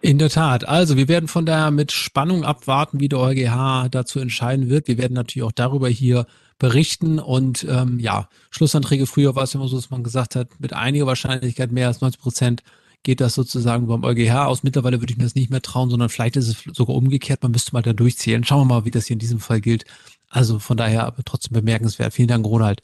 In 0.00 0.18
der 0.18 0.28
Tat. 0.28 0.68
Also 0.68 0.98
wir 0.98 1.08
werden 1.08 1.28
von 1.28 1.46
daher 1.46 1.70
mit 1.70 1.90
Spannung 1.90 2.44
abwarten, 2.44 3.00
wie 3.00 3.08
der 3.08 3.20
EuGH 3.20 3.88
dazu 3.90 4.20
entscheiden 4.20 4.68
wird. 4.68 4.86
Wir 4.86 4.98
werden 4.98 5.14
natürlich 5.14 5.46
auch 5.46 5.52
darüber 5.52 5.88
hier 5.88 6.26
berichten 6.58 7.18
und 7.18 7.66
ähm, 7.68 7.98
ja, 7.98 8.28
Schlussanträge 8.50 9.06
früher 9.06 9.34
war 9.34 9.44
es 9.44 9.54
immer 9.54 9.66
so, 9.66 9.76
dass 9.76 9.90
man 9.90 10.04
gesagt 10.04 10.36
hat, 10.36 10.48
mit 10.60 10.72
einiger 10.72 11.06
Wahrscheinlichkeit 11.06 11.72
mehr 11.72 11.88
als 11.88 12.00
90 12.00 12.20
Prozent 12.20 12.62
geht 13.02 13.20
das 13.20 13.34
sozusagen 13.34 13.86
beim 13.86 14.02
EuGH 14.02 14.46
aus. 14.46 14.62
Mittlerweile 14.62 15.00
würde 15.00 15.12
ich 15.12 15.18
mir 15.18 15.24
das 15.24 15.34
nicht 15.34 15.50
mehr 15.50 15.62
trauen, 15.62 15.90
sondern 15.90 16.08
vielleicht 16.08 16.36
ist 16.36 16.48
es 16.48 16.76
sogar 16.76 16.96
umgekehrt. 16.96 17.42
Man 17.42 17.52
müsste 17.52 17.72
mal 17.72 17.82
da 17.82 17.92
durchzählen. 17.92 18.44
Schauen 18.44 18.66
wir 18.66 18.74
mal, 18.74 18.84
wie 18.84 18.90
das 18.90 19.06
hier 19.06 19.14
in 19.14 19.20
diesem 19.20 19.40
Fall 19.40 19.60
gilt. 19.60 19.84
Also 20.34 20.58
von 20.58 20.76
daher 20.76 21.06
aber 21.06 21.24
trotzdem 21.24 21.52
bemerkenswert. 21.52 22.12
Vielen 22.12 22.26
Dank, 22.26 22.44
Ronald. 22.44 22.82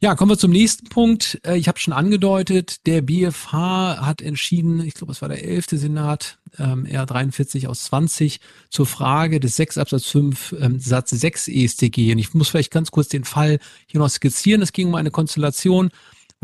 Ja, 0.00 0.14
kommen 0.14 0.30
wir 0.30 0.38
zum 0.38 0.50
nächsten 0.50 0.88
Punkt. 0.88 1.38
Äh, 1.44 1.58
ich 1.58 1.68
habe 1.68 1.78
schon 1.78 1.92
angedeutet, 1.92 2.86
der 2.86 3.02
BFH 3.02 3.98
hat 4.00 4.22
entschieden, 4.22 4.80
ich 4.80 4.94
glaube, 4.94 5.12
es 5.12 5.20
war 5.20 5.28
der 5.28 5.44
11. 5.44 5.66
Senat, 5.72 6.38
ähm, 6.58 6.86
R43 6.86 7.66
aus 7.66 7.84
20, 7.84 8.40
zur 8.70 8.86
Frage 8.86 9.40
des 9.40 9.56
6 9.56 9.76
Absatz 9.76 10.06
5 10.06 10.56
ähm, 10.58 10.80
Satz 10.80 11.10
6 11.10 11.48
EStG. 11.48 12.12
Und 12.12 12.18
ich 12.18 12.32
muss 12.32 12.48
vielleicht 12.48 12.72
ganz 12.72 12.90
kurz 12.90 13.08
den 13.08 13.24
Fall 13.24 13.58
hier 13.86 14.00
noch 14.00 14.08
skizzieren. 14.08 14.62
Es 14.62 14.72
ging 14.72 14.88
um 14.88 14.94
eine 14.94 15.10
Konstellation, 15.10 15.90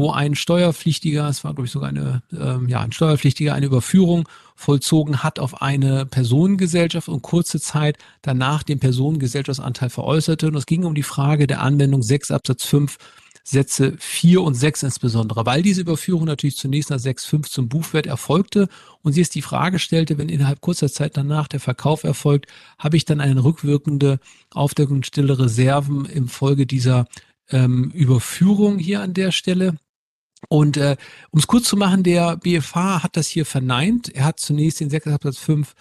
wo 0.00 0.10
ein 0.10 0.34
Steuerpflichtiger, 0.34 1.28
es 1.28 1.44
war 1.44 1.54
glaube 1.54 1.66
ich 1.66 1.72
sogar 1.72 1.90
eine, 1.90 2.22
ähm, 2.32 2.68
ja, 2.68 2.80
ein 2.80 2.92
Steuerpflichtiger 2.92 3.54
eine 3.54 3.66
Überführung 3.66 4.28
vollzogen 4.56 5.22
hat 5.22 5.38
auf 5.38 5.62
eine 5.62 6.06
Personengesellschaft 6.06 7.08
und 7.08 7.22
kurze 7.22 7.60
Zeit 7.60 7.98
danach 8.22 8.62
den 8.62 8.80
Personengesellschaftsanteil 8.80 9.90
veräußerte. 9.90 10.48
Und 10.48 10.56
es 10.56 10.66
ging 10.66 10.84
um 10.84 10.94
die 10.94 11.02
Frage 11.02 11.46
der 11.46 11.62
Anwendung 11.62 12.02
6 12.02 12.30
Absatz 12.30 12.64
5 12.64 12.98
Sätze 13.42 13.94
4 13.98 14.42
und 14.42 14.54
6 14.54 14.82
insbesondere, 14.84 15.46
weil 15.46 15.62
diese 15.62 15.80
Überführung 15.80 16.24
natürlich 16.24 16.56
zunächst 16.56 16.90
nach 16.90 16.98
6.5 16.98 17.50
zum 17.50 17.68
Buchwert 17.68 18.06
erfolgte 18.06 18.68
und 19.02 19.12
sie 19.12 19.22
es 19.22 19.30
die 19.30 19.42
Frage 19.42 19.78
stellte, 19.78 20.18
wenn 20.18 20.28
innerhalb 20.28 20.60
kurzer 20.60 20.90
Zeit 20.90 21.16
danach 21.16 21.48
der 21.48 21.60
Verkauf 21.60 22.04
erfolgt, 22.04 22.46
habe 22.78 22.96
ich 22.96 23.04
dann 23.04 23.20
eine 23.20 23.42
rückwirkende 23.42 24.20
Aufdeckung 24.50 25.02
stille 25.02 25.38
Reserven 25.38 26.04
im 26.04 26.28
Folge 26.28 26.66
dieser 26.66 27.06
ähm, 27.50 27.90
Überführung 27.90 28.78
hier 28.78 29.00
an 29.00 29.14
der 29.14 29.32
Stelle. 29.32 29.76
Und 30.48 30.76
äh, 30.76 30.96
um 31.30 31.38
es 31.38 31.46
kurz 31.46 31.68
zu 31.68 31.76
machen, 31.76 32.02
der 32.02 32.36
BFH 32.36 33.02
hat 33.02 33.16
das 33.16 33.28
hier 33.28 33.46
verneint. 33.46 34.08
Er 34.14 34.24
hat 34.24 34.40
zunächst 34.40 34.80
den 34.80 34.90
6 34.90 35.08
Absatz 35.08 35.38
5 35.38 35.74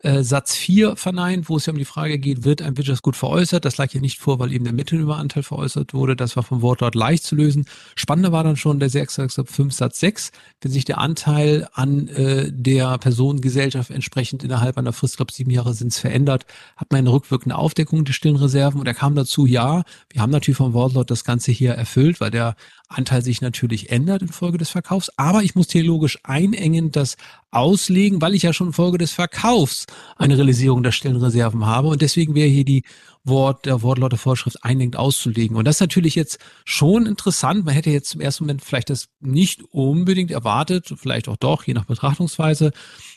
äh, 0.00 0.22
Satz 0.22 0.54
4 0.54 0.96
verneint, 0.96 1.48
wo 1.48 1.56
es 1.56 1.66
ja 1.66 1.72
um 1.72 1.78
die 1.78 1.84
Frage 1.84 2.18
geht, 2.18 2.44
wird 2.44 2.60
ein 2.60 2.76
Wirtschaftsgut 2.76 3.16
veräußert? 3.16 3.64
Das 3.64 3.78
lag 3.78 3.90
hier 3.90 4.00
nicht 4.00 4.18
vor, 4.18 4.38
weil 4.38 4.52
eben 4.52 4.64
der 4.64 4.74
Mittelüberanteil 4.74 5.42
veräußert 5.42 5.94
wurde. 5.94 6.14
Das 6.14 6.36
war 6.36 6.42
vom 6.42 6.62
Wortlaut 6.62 6.94
leicht 6.94 7.24
zu 7.24 7.34
lösen. 7.34 7.64
Spannender 7.96 8.30
war 8.30 8.44
dann 8.44 8.56
schon 8.56 8.80
der 8.80 8.90
6 8.90 9.18
Absatz 9.18 9.52
5 9.52 9.72
Satz 9.72 10.00
6. 10.00 10.30
Wenn 10.60 10.72
sich 10.72 10.84
der 10.84 10.98
Anteil 10.98 11.68
an 11.72 12.08
äh, 12.08 12.52
der 12.52 12.98
Personengesellschaft 12.98 13.90
entsprechend 13.90 14.44
innerhalb 14.44 14.76
einer 14.76 14.92
Frist, 14.92 15.16
glaube 15.16 15.32
sieben 15.32 15.50
Jahre 15.50 15.72
sind 15.74 15.88
es 15.88 15.98
verändert, 15.98 16.44
hat 16.76 16.90
man 16.90 16.98
eine 16.98 17.12
rückwirkende 17.12 17.56
Aufdeckung 17.56 18.04
der 18.04 18.12
stillen 18.12 18.36
Reserven. 18.36 18.80
Und 18.80 18.86
er 18.86 18.94
kam 18.94 19.14
dazu, 19.14 19.46
ja, 19.46 19.84
wir 20.10 20.20
haben 20.20 20.30
natürlich 20.30 20.58
vom 20.58 20.74
Wortlaut 20.74 21.10
das 21.10 21.24
Ganze 21.24 21.50
hier 21.50 21.72
erfüllt, 21.72 22.20
weil 22.20 22.30
der 22.30 22.56
Anteil 22.88 23.22
sich 23.22 23.40
natürlich 23.40 23.90
ändert 23.90 24.22
infolge 24.22 24.58
des 24.58 24.70
Verkaufs, 24.70 25.10
aber 25.16 25.42
ich 25.42 25.54
muss 25.54 25.68
theologisch 25.68 26.18
einengend 26.22 26.96
das 26.96 27.16
auslegen, 27.54 28.20
weil 28.20 28.34
ich 28.34 28.42
ja 28.42 28.52
schon 28.52 28.68
infolge 28.68 28.98
des 28.98 29.12
Verkaufs 29.12 29.86
eine 30.16 30.36
Realisierung 30.36 30.82
der 30.82 30.92
Stellenreserven 30.92 31.66
habe 31.66 31.88
und 31.88 32.02
deswegen 32.02 32.34
wäre 32.34 32.48
hier 32.48 32.64
die 32.64 32.84
Wort 33.24 33.64
der 33.64 33.82
Wortlaut 33.82 34.12
der 34.12 34.18
Vorschrift 34.18 34.62
einlenkt 34.64 34.96
auszulegen. 34.96 35.56
Und 35.56 35.64
das 35.64 35.76
ist 35.76 35.80
natürlich 35.80 36.14
jetzt 36.14 36.38
schon 36.64 37.06
interessant. 37.06 37.64
Man 37.64 37.74
hätte 37.74 37.90
jetzt 37.90 38.14
im 38.14 38.20
ersten 38.20 38.44
Moment 38.44 38.62
vielleicht 38.62 38.90
das 38.90 39.08
nicht 39.20 39.62
unbedingt 39.70 40.30
erwartet, 40.30 40.94
vielleicht 40.96 41.28
auch 41.28 41.36
doch, 41.36 41.64
je 41.64 41.72
nach 41.72 41.86
Betrachtungsweise. 41.86 42.72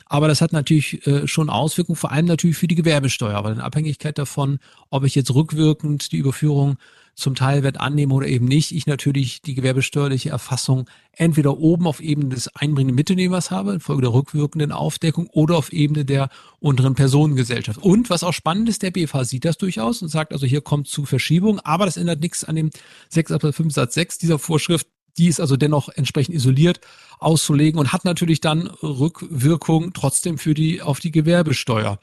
Aber 0.06 0.29
das 0.29 0.39
hat 0.39 0.53
natürlich 0.53 1.06
äh, 1.06 1.27
schon 1.27 1.50
Auswirkungen, 1.50 1.98
vor 1.98 2.12
allem 2.12 2.25
natürlich 2.25 2.58
für 2.58 2.67
die 2.67 2.75
Gewerbesteuer, 2.75 3.44
weil 3.44 3.53
in 3.53 3.60
Abhängigkeit 3.60 4.17
davon, 4.17 4.60
ob 4.89 5.03
ich 5.03 5.15
jetzt 5.15 5.34
rückwirkend 5.34 6.13
die 6.13 6.17
Überführung 6.17 6.77
zum 7.17 7.33
Teilwert 7.33 7.79
annehme 7.79 8.13
oder 8.13 8.27
eben 8.27 8.45
nicht, 8.45 8.71
ich 8.71 8.86
natürlich 8.86 9.41
die 9.41 9.55
gewerbesteuerliche 9.55 10.29
Erfassung 10.29 10.88
entweder 11.12 11.57
oben 11.57 11.88
auf 11.88 12.00
Ebene 12.00 12.29
des 12.29 12.55
einbringenden 12.55 12.95
Mittelnehmers 12.95 13.50
habe, 13.50 13.74
infolge 13.74 14.03
der 14.03 14.13
rückwirkenden 14.13 14.71
Aufdeckung, 14.71 15.27
oder 15.31 15.57
auf 15.57 15.74
Ebene 15.74 16.05
der 16.05 16.29
unteren 16.59 16.93
Personengesellschaft. 16.93 17.81
Und 17.81 18.12
was 18.12 18.24
auch 18.24 18.33
spannend 18.33 18.69
ist, 18.69 18.83
der 18.83 18.91
BFH 18.91 19.25
sieht 19.25 19.45
das 19.45 19.57
durchaus 19.57 20.03
und 20.03 20.09
sagt 20.09 20.31
also, 20.31 20.45
hier 20.45 20.62
kommt 20.62 20.88
zu 20.88 21.05
Verschiebung, 21.05 21.59
aber 21.62 21.86
das 21.86 21.97
ändert 21.97 22.21
nichts 22.21 22.43
an 22.43 22.55
dem 22.55 22.69
6 23.09 23.31
Absatz 23.31 23.55
5 23.55 23.74
Satz 23.74 23.95
6 23.95 24.19
dieser 24.19 24.38
Vorschrift. 24.38 24.86
Die 25.17 25.27
ist 25.27 25.39
also 25.39 25.57
dennoch 25.57 25.89
entsprechend 25.89 26.36
isoliert 26.36 26.79
auszulegen 27.17 27.79
und 27.79 27.93
hat 27.93 28.05
natürlich 28.05 28.41
dann 28.41 28.67
Rückwirkung 28.67 29.91
trotzdem 29.93 30.38
für 30.38 30.53
die, 30.53 30.83
auf 30.83 31.00
die 31.00 31.09
Gewerbesteuer. 31.09 31.97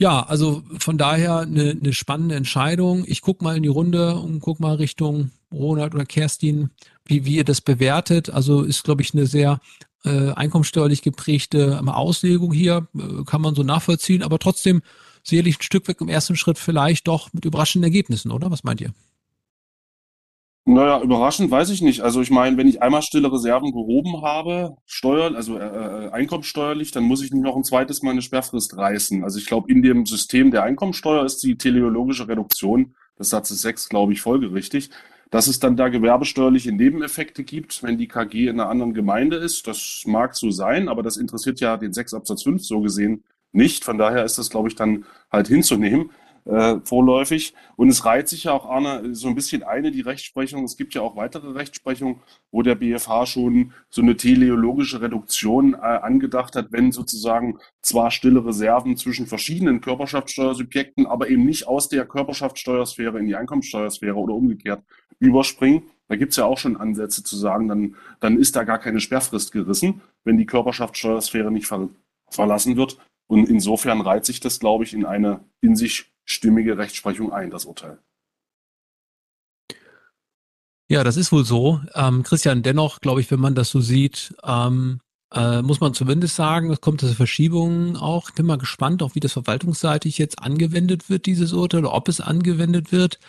Ja, 0.00 0.22
also 0.22 0.62
von 0.78 0.96
daher 0.96 1.40
eine, 1.40 1.72
eine 1.78 1.92
spannende 1.92 2.34
Entscheidung. 2.34 3.04
Ich 3.06 3.20
gucke 3.20 3.44
mal 3.44 3.58
in 3.58 3.62
die 3.62 3.68
Runde 3.68 4.16
und 4.16 4.40
guck 4.40 4.58
mal 4.58 4.76
Richtung 4.76 5.30
Ronald 5.52 5.94
oder 5.94 6.06
Kerstin, 6.06 6.70
wie, 7.04 7.26
wie 7.26 7.36
ihr 7.36 7.44
das 7.44 7.60
bewertet. 7.60 8.30
Also 8.30 8.62
ist, 8.62 8.82
glaube 8.82 9.02
ich, 9.02 9.12
eine 9.12 9.26
sehr 9.26 9.60
äh, 10.06 10.30
einkommenssteuerlich 10.32 11.02
geprägte 11.02 11.76
ähm, 11.78 11.90
Auslegung 11.90 12.50
hier, 12.50 12.88
äh, 12.96 13.24
kann 13.26 13.42
man 13.42 13.54
so 13.54 13.62
nachvollziehen, 13.62 14.22
aber 14.22 14.38
trotzdem 14.38 14.80
sicherlich 15.22 15.58
ein 15.58 15.62
Stück 15.62 15.86
weg 15.86 16.00
im 16.00 16.08
ersten 16.08 16.34
Schritt 16.34 16.58
vielleicht 16.58 17.06
doch 17.06 17.30
mit 17.34 17.44
überraschenden 17.44 17.90
Ergebnissen, 17.90 18.30
oder? 18.30 18.50
Was 18.50 18.64
meint 18.64 18.80
ihr? 18.80 18.94
Naja, 20.66 21.00
überraschend 21.02 21.50
weiß 21.50 21.70
ich 21.70 21.80
nicht. 21.80 22.02
Also 22.02 22.20
ich 22.20 22.30
meine, 22.30 22.56
wenn 22.56 22.68
ich 22.68 22.82
einmal 22.82 23.02
stille 23.02 23.32
Reserven 23.32 23.72
gehoben 23.72 24.22
habe, 24.22 24.76
steuer, 24.84 25.34
also 25.34 25.56
äh, 25.58 26.06
äh, 26.06 26.10
einkommenssteuerlich, 26.10 26.90
dann 26.92 27.04
muss 27.04 27.22
ich 27.22 27.32
nicht 27.32 27.42
noch 27.42 27.56
ein 27.56 27.64
zweites 27.64 28.02
Mal 28.02 28.10
eine 28.12 28.22
Sperrfrist 28.22 28.76
reißen. 28.76 29.24
Also 29.24 29.38
ich 29.38 29.46
glaube, 29.46 29.72
in 29.72 29.82
dem 29.82 30.04
System 30.04 30.50
der 30.50 30.62
Einkommensteuer 30.62 31.24
ist 31.24 31.42
die 31.42 31.56
teleologische 31.56 32.28
Reduktion 32.28 32.94
des 33.18 33.30
Satzes 33.30 33.62
6, 33.62 33.88
glaube 33.88 34.12
ich, 34.12 34.20
folgerichtig. 34.20 34.90
Dass 35.30 35.46
es 35.46 35.60
dann 35.60 35.76
da 35.76 35.88
gewerbesteuerliche 35.88 36.72
Nebeneffekte 36.72 37.44
gibt, 37.44 37.82
wenn 37.82 37.98
die 37.98 38.08
KG 38.08 38.48
in 38.48 38.60
einer 38.60 38.68
anderen 38.68 38.94
Gemeinde 38.94 39.36
ist, 39.36 39.66
das 39.66 40.02
mag 40.04 40.36
so 40.36 40.50
sein, 40.50 40.88
aber 40.88 41.02
das 41.02 41.16
interessiert 41.16 41.60
ja 41.60 41.76
den 41.76 41.92
6 41.92 42.14
Absatz 42.14 42.42
5 42.42 42.64
so 42.64 42.80
gesehen 42.80 43.24
nicht. 43.52 43.84
Von 43.84 43.96
daher 43.96 44.24
ist 44.24 44.38
das, 44.38 44.50
glaube 44.50 44.68
ich, 44.68 44.74
dann 44.74 45.04
halt 45.30 45.48
hinzunehmen 45.48 46.10
äh, 46.50 46.80
vorläufig. 46.84 47.54
Und 47.76 47.88
es 47.88 48.04
reiht 48.04 48.28
sich 48.28 48.44
ja 48.44 48.52
auch, 48.52 48.66
Arne, 48.66 49.14
so 49.14 49.28
ein 49.28 49.34
bisschen 49.34 49.62
eine, 49.62 49.90
die 49.90 50.00
Rechtsprechung. 50.00 50.64
Es 50.64 50.76
gibt 50.76 50.94
ja 50.94 51.00
auch 51.02 51.16
weitere 51.16 51.50
Rechtsprechung, 51.52 52.20
wo 52.50 52.62
der 52.62 52.74
BFH 52.74 53.26
schon 53.26 53.72
so 53.88 54.02
eine 54.02 54.16
teleologische 54.16 55.00
Reduktion 55.00 55.74
äh, 55.74 55.78
angedacht 55.78 56.56
hat, 56.56 56.72
wenn 56.72 56.92
sozusagen 56.92 57.58
zwar 57.82 58.10
stille 58.10 58.44
Reserven 58.44 58.96
zwischen 58.96 59.26
verschiedenen 59.26 59.80
Körperschaftssteuersubjekten, 59.80 61.06
aber 61.06 61.28
eben 61.28 61.44
nicht 61.44 61.66
aus 61.68 61.88
der 61.88 62.04
Körperschaftssteuersphäre 62.04 63.18
in 63.18 63.26
die 63.26 63.36
Einkommenssteuersphäre 63.36 64.16
oder 64.16 64.34
umgekehrt 64.34 64.82
überspringen. 65.20 65.84
Da 66.08 66.16
gibt's 66.16 66.36
ja 66.36 66.46
auch 66.46 66.58
schon 66.58 66.76
Ansätze 66.76 67.22
zu 67.22 67.36
sagen, 67.36 67.68
dann, 67.68 67.94
dann 68.18 68.36
ist 68.36 68.56
da 68.56 68.64
gar 68.64 68.78
keine 68.78 69.00
Sperrfrist 69.00 69.52
gerissen, 69.52 70.00
wenn 70.24 70.38
die 70.38 70.46
Körperschaftssteuersphäre 70.46 71.52
nicht 71.52 71.66
ver 71.66 71.88
verlassen 72.32 72.76
wird. 72.76 72.96
Und 73.26 73.48
insofern 73.48 74.00
reiht 74.00 74.24
sich 74.24 74.38
das, 74.38 74.60
glaube 74.60 74.84
ich, 74.84 74.92
in 74.92 75.04
eine 75.04 75.40
in 75.60 75.76
sich 75.76 76.12
stimmige 76.24 76.78
Rechtsprechung 76.78 77.32
ein, 77.32 77.50
das 77.50 77.64
Urteil. 77.64 77.98
Ja, 80.88 81.04
das 81.04 81.16
ist 81.16 81.30
wohl 81.30 81.44
so. 81.44 81.80
Ähm, 81.94 82.24
Christian, 82.24 82.62
dennoch, 82.62 83.00
glaube 83.00 83.20
ich, 83.20 83.30
wenn 83.30 83.38
man 83.38 83.54
das 83.54 83.70
so 83.70 83.80
sieht, 83.80 84.34
ähm, 84.42 85.00
äh, 85.32 85.62
muss 85.62 85.80
man 85.80 85.94
zumindest 85.94 86.34
sagen, 86.34 86.72
es 86.72 86.80
kommt 86.80 87.00
zu 87.00 87.14
Verschiebungen 87.14 87.96
auch. 87.96 88.30
Ich 88.30 88.34
bin 88.34 88.46
mal 88.46 88.58
gespannt, 88.58 89.02
auch 89.02 89.14
wie 89.14 89.20
das 89.20 89.32
verwaltungsseitig 89.34 90.18
jetzt 90.18 90.40
angewendet 90.40 91.08
wird, 91.08 91.26
dieses 91.26 91.52
Urteil, 91.52 91.80
oder 91.80 91.94
ob 91.94 92.08
es 92.08 92.20
angewendet 92.20 92.90
wird, 92.90 93.20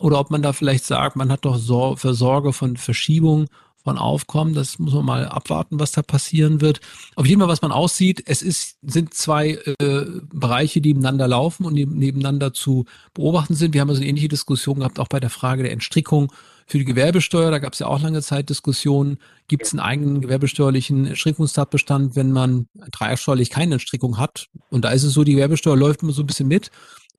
oder 0.00 0.18
ob 0.18 0.30
man 0.30 0.40
da 0.40 0.54
vielleicht 0.54 0.84
sagt, 0.84 1.16
man 1.16 1.30
hat 1.30 1.44
doch 1.44 1.58
Sor 1.58 1.98
für 1.98 2.14
Sorge 2.14 2.54
von 2.54 2.78
Verschiebungen 2.78 3.48
von 3.82 3.98
Aufkommen. 3.98 4.54
Das 4.54 4.78
muss 4.78 4.94
man 4.94 5.04
mal 5.04 5.26
abwarten, 5.26 5.80
was 5.80 5.92
da 5.92 6.02
passieren 6.02 6.60
wird. 6.60 6.80
Auf 7.16 7.26
jeden 7.26 7.40
Fall, 7.40 7.48
was 7.48 7.62
man 7.62 7.72
aussieht, 7.72 8.22
es 8.26 8.42
ist, 8.42 8.78
sind 8.82 9.14
zwei 9.14 9.58
äh, 9.80 10.04
Bereiche, 10.32 10.80
die 10.80 10.90
nebeneinander 10.90 11.28
laufen 11.28 11.64
und 11.64 11.74
nebeneinander 11.74 12.52
zu 12.52 12.84
beobachten 13.14 13.54
sind. 13.54 13.74
Wir 13.74 13.80
haben 13.80 13.90
also 13.90 14.00
eine 14.00 14.08
ähnliche 14.08 14.28
Diskussion 14.28 14.80
gehabt, 14.80 14.98
auch 14.98 15.08
bei 15.08 15.20
der 15.20 15.30
Frage 15.30 15.62
der 15.62 15.72
Entstrickung 15.72 16.32
für 16.66 16.78
die 16.78 16.84
Gewerbesteuer. 16.84 17.50
Da 17.50 17.58
gab 17.58 17.72
es 17.72 17.80
ja 17.80 17.86
auch 17.86 18.00
lange 18.00 18.22
Zeit 18.22 18.48
Diskussionen. 18.48 19.18
Gibt 19.48 19.66
es 19.66 19.72
einen 19.72 19.80
eigenen 19.80 20.20
gewerbesteuerlichen 20.20 21.06
Entstrickungstatbestand, 21.06 22.14
wenn 22.16 22.32
man 22.32 22.68
dreiecksteuerlich 22.92 23.50
keine 23.50 23.74
Entstrickung 23.74 24.18
hat? 24.18 24.46
Und 24.70 24.84
da 24.84 24.90
ist 24.90 25.02
es 25.02 25.12
so, 25.12 25.24
die 25.24 25.32
Gewerbesteuer 25.32 25.76
läuft 25.76 26.02
immer 26.02 26.12
so 26.12 26.22
ein 26.22 26.26
bisschen 26.26 26.48
mit 26.48 26.70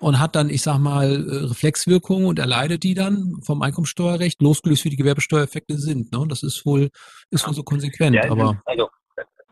und 0.01 0.19
hat 0.19 0.35
dann, 0.35 0.49
ich 0.49 0.61
sag 0.63 0.79
mal, 0.79 1.07
äh, 1.07 1.45
Reflexwirkungen 1.45 2.25
und 2.25 2.39
erleidet 2.39 2.83
die 2.83 2.95
dann 2.95 3.39
vom 3.45 3.61
Einkommensteuerrecht, 3.61 4.41
losgelöst 4.41 4.83
wie 4.85 4.89
die 4.89 4.97
Gewerbesteuereffekte 4.97 5.75
sind. 5.75 6.11
Ne? 6.11 6.25
Das 6.27 6.43
ist 6.43 6.65
wohl, 6.65 6.89
ist 7.29 7.47
wohl 7.47 7.53
so 7.53 7.63
konsequent. 7.63 8.15
Ja, 8.15 8.29
aber 8.29 8.59
also 8.65 8.89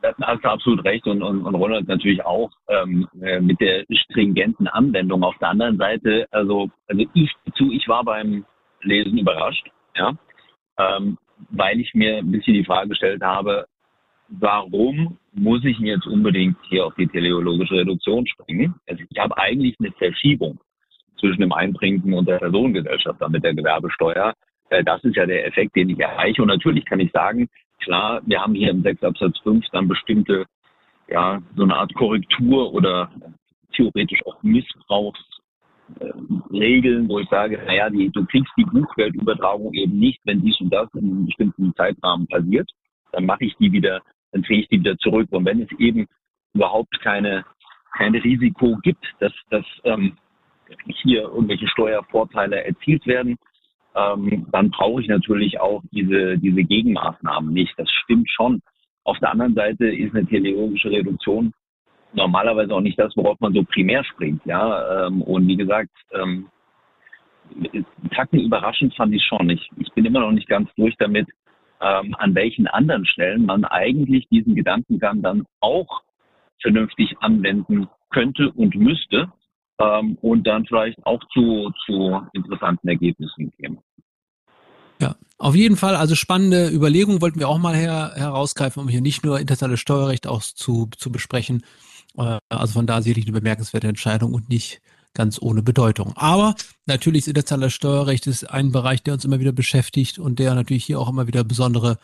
da 0.02 0.14
hast 0.22 0.44
du 0.44 0.50
absolut 0.50 0.84
recht 0.86 1.06
und, 1.08 1.22
und, 1.22 1.44
und 1.44 1.56
Ronald 1.56 1.88
natürlich 1.88 2.24
auch 2.26 2.50
ähm, 2.68 3.08
äh, 3.22 3.40
mit 3.40 3.60
der 3.60 3.86
stringenten 3.92 4.68
Anwendung. 4.68 5.24
Auf 5.24 5.38
der 5.40 5.50
anderen 5.50 5.78
Seite, 5.78 6.26
also, 6.32 6.70
also 6.88 7.06
ich 7.14 7.32
zu, 7.56 7.72
ich 7.72 7.88
war 7.88 8.04
beim 8.04 8.46
Lesen 8.82 9.18
überrascht, 9.18 9.68
ja, 9.96 10.14
ähm, 10.78 11.18
weil 11.50 11.80
ich 11.80 11.94
mir 11.94 12.18
ein 12.18 12.32
bisschen 12.32 12.54
die 12.54 12.66
Frage 12.66 12.90
gestellt 12.90 13.22
habe, 13.22 13.66
warum 14.30 15.18
muss 15.34 15.64
ich 15.66 15.78
jetzt 15.80 16.08
unbedingt 16.08 16.58
hier 16.68 16.86
auf 16.86 16.96
die 16.96 17.08
teleologische 17.08 17.76
Reduktion 17.76 18.26
springen? 18.28 18.76
Also 18.88 19.04
ich 19.10 19.20
habe 19.20 19.38
eigentlich 19.38 19.76
eine 19.80 19.92
Verschiebung 19.94 20.60
zwischen 21.20 21.42
dem 21.42 21.54
Einbringen 21.54 22.14
und 22.14 22.28
der 22.28 22.38
Personengesellschaft, 22.38 23.22
dann 23.22 23.32
mit 23.32 23.44
der 23.44 23.54
Gewerbesteuer. 23.54 24.34
Äh, 24.70 24.84
das 24.84 25.04
ist 25.04 25.16
ja 25.16 25.26
der 25.26 25.48
Effekt, 25.48 25.76
den 25.76 25.90
ich 25.90 26.00
erreiche. 26.00 26.42
Und 26.42 26.48
natürlich 26.48 26.86
kann 26.86 27.00
ich 27.00 27.12
sagen, 27.12 27.48
klar, 27.80 28.22
wir 28.26 28.42
haben 28.42 28.56
hier 28.56 28.72
im 28.72 28.82
6 28.82 29.04
Absatz 29.04 29.38
5 29.40 29.66
dann 29.72 29.88
bestimmte, 29.88 30.46
ja, 31.08 31.42
so 31.56 31.64
eine 31.64 31.76
Art 31.76 31.94
Korrektur 31.96 32.74
oder 32.74 33.12
theoretisch 33.74 34.26
auch 34.26 34.42
Missbrauchsregeln, 34.44 37.10
wo 37.10 37.20
ich 37.20 37.30
sage, 37.30 37.62
naja, 37.66 37.90
die, 37.90 38.10
du 38.10 38.26
kriegst 38.26 38.52
die 38.58 38.66
Buchwertübertragung 38.66 39.74
eben 39.74 39.98
nicht, 39.98 40.20
wenn 40.26 40.42
dies 40.42 40.60
und 40.62 40.72
das 40.72 40.88
in 40.94 41.06
einem 41.06 41.26
bestimmten 41.26 41.74
Zeitrahmen 41.76 42.28
passiert. 42.28 42.70
Dann 43.12 43.26
mache 43.26 43.46
ich 43.46 43.56
die 43.58 43.72
wieder 43.72 44.02
dann 44.32 44.44
kriege 44.44 44.62
ich 44.62 44.68
die 44.70 44.80
wieder 44.80 44.98
zurück. 44.98 45.28
Und 45.32 45.46
wenn 45.46 45.62
es 45.62 45.72
eben 45.80 46.08
überhaupt 46.54 47.00
keine, 47.02 47.46
kein 47.98 48.16
Risiko 48.16 48.78
gibt, 48.84 49.06
dass, 49.20 49.34
dass 49.50 49.66
ähm, 49.84 50.18
hier 50.88 51.24
irgendwelche 51.24 51.68
Steuervorteile 51.68 52.64
erzielt 52.64 53.06
werden, 53.08 53.38
ähm, 53.96 54.48
dann 54.52 54.70
brauche 54.70 55.02
ich 55.02 55.08
natürlich 55.08 55.60
auch 55.60 55.82
diese, 55.92 56.38
diese 56.38 56.64
Gegenmaßnahmen 56.64 57.52
nicht. 57.52 57.74
Das 57.78 57.90
stimmt 57.90 58.30
schon. 58.30 58.62
Auf 59.04 59.18
der 59.20 59.32
anderen 59.32 59.56
Seite 59.56 59.88
ist 59.88 60.16
eine 60.16 60.28
teleologische 60.28 60.92
Reduktion 60.92 61.54
normalerweise 62.14 62.74
auch 62.74 62.82
nicht 62.82 63.00
das, 63.00 63.16
worauf 63.16 63.40
man 63.40 63.54
so 63.54 63.64
primär 63.64 64.04
springt. 64.04 64.46
Ja? 64.46 65.08
Ähm, 65.08 65.22
und 65.22 65.48
wie 65.48 65.58
gesagt, 65.58 65.92
ähm, 66.14 66.48
Tacken 68.12 68.40
überraschend 68.40 68.96
fand 68.96 69.14
ich 69.14 69.24
schon. 69.24 69.50
Ich, 69.50 69.70
ich 69.78 69.92
bin 69.94 70.06
immer 70.06 70.20
noch 70.20 70.32
nicht 70.32 70.48
ganz 70.48 70.70
durch 70.76 70.96
damit, 70.98 71.28
ähm, 71.82 72.16
an 72.18 72.36
welchen 72.36 72.68
anderen 72.68 73.06
Stellen 73.06 73.46
man 73.46 73.66
eigentlich 73.66 74.28
diesen 74.30 74.56
Gedankengang 74.56 75.22
dann 75.22 75.46
auch 75.60 76.02
vernünftig 76.62 77.16
anwenden 77.20 77.88
könnte 78.10 78.52
und 78.52 78.76
müsste 78.76 79.32
ähm, 79.80 80.18
und 80.22 80.46
dann 80.46 80.66
vielleicht 80.66 81.06
auch 81.06 81.22
zu, 81.32 81.72
zu 81.86 82.22
interessanten 82.34 82.88
Ergebnissen 82.88 83.52
käme. 83.58 83.78
Ja, 85.02 85.16
auf 85.38 85.56
jeden 85.56 85.78
Fall, 85.78 85.96
also 85.96 86.16
spannende 86.16 86.70
Überlegungen 86.70 87.22
wollten 87.22 87.40
wir 87.40 87.48
auch 87.48 87.58
mal 87.58 87.76
her, 87.76 88.12
herausgreifen, 88.16 88.84
um 88.84 88.90
hier 88.90 89.02
nicht 89.02 89.24
nur 89.24 89.40
internationales 89.40 89.80
Steuerrecht 89.80 90.28
auch 90.28 90.42
zu, 90.42 90.90
zu 90.98 91.12
besprechen. 91.12 91.64
Äh, 92.18 92.40
also 92.50 92.74
von 92.74 92.88
da 92.88 93.02
sicherlich 93.02 93.26
eine 93.26 93.40
bemerkenswerte 93.40 93.88
Entscheidung 93.88 94.34
und 94.34 94.50
nicht 94.50 94.82
ganz 95.14 95.42
ohne 95.42 95.62
Bedeutung. 95.62 96.14
Aber 96.16 96.56
natürlich 96.86 97.24
ist 97.24 97.28
internationales 97.28 97.74
Steuerrecht 97.74 98.28
ist 98.28 98.50
ein 98.50 98.72
Bereich, 98.72 99.04
der 99.04 99.16
uns 99.16 99.26
immer 99.26 99.40
wieder 99.40 99.52
beschäftigt 99.52 100.20
und 100.20 100.40
der 100.40 100.56
natürlich 100.56 100.86
hier 100.86 101.00
auch 101.00 101.10
immer 101.10 101.28
wieder 101.28 101.44
besondere 101.44 101.98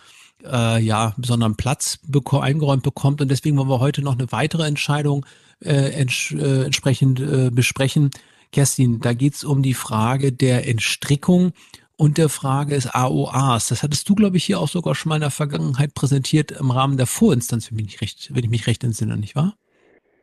äh, 0.43 0.81
ja, 0.81 1.13
besonderen 1.17 1.55
Platz 1.55 1.99
beko 2.03 2.39
eingeräumt 2.39 2.83
bekommt. 2.83 3.21
Und 3.21 3.29
deswegen 3.29 3.57
wollen 3.57 3.69
wir 3.69 3.79
heute 3.79 4.01
noch 4.01 4.13
eine 4.13 4.31
weitere 4.31 4.67
Entscheidung 4.67 5.25
äh, 5.63 5.91
ents 5.91 6.31
äh, 6.31 6.63
entsprechend 6.63 7.19
äh, 7.19 7.49
besprechen. 7.51 8.11
Kerstin, 8.51 8.99
da 8.99 9.13
geht 9.13 9.35
es 9.35 9.43
um 9.43 9.63
die 9.63 9.73
Frage 9.73 10.31
der 10.31 10.67
Entstrickung 10.67 11.53
und 11.97 12.17
der 12.17 12.29
Frage 12.29 12.75
des 12.75 12.87
AOAs. 12.87 13.67
Das 13.67 13.83
hattest 13.83 14.07
du, 14.09 14.15
glaube 14.15 14.37
ich, 14.37 14.45
hier 14.45 14.59
auch 14.59 14.67
sogar 14.67 14.95
schon 14.95 15.09
mal 15.09 15.15
in 15.15 15.21
der 15.21 15.31
Vergangenheit 15.31 15.93
präsentiert 15.93 16.51
im 16.51 16.71
Rahmen 16.71 16.97
der 16.97 17.07
Vorinstanz, 17.07 17.71
wenn 17.71 17.79
ich 17.79 17.85
mich 17.85 18.01
recht, 18.01 18.29
wenn 18.33 18.43
ich 18.43 18.49
mich 18.49 18.67
recht 18.67 18.83
entsinne, 18.83 19.17
nicht 19.17 19.35
wahr? 19.35 19.55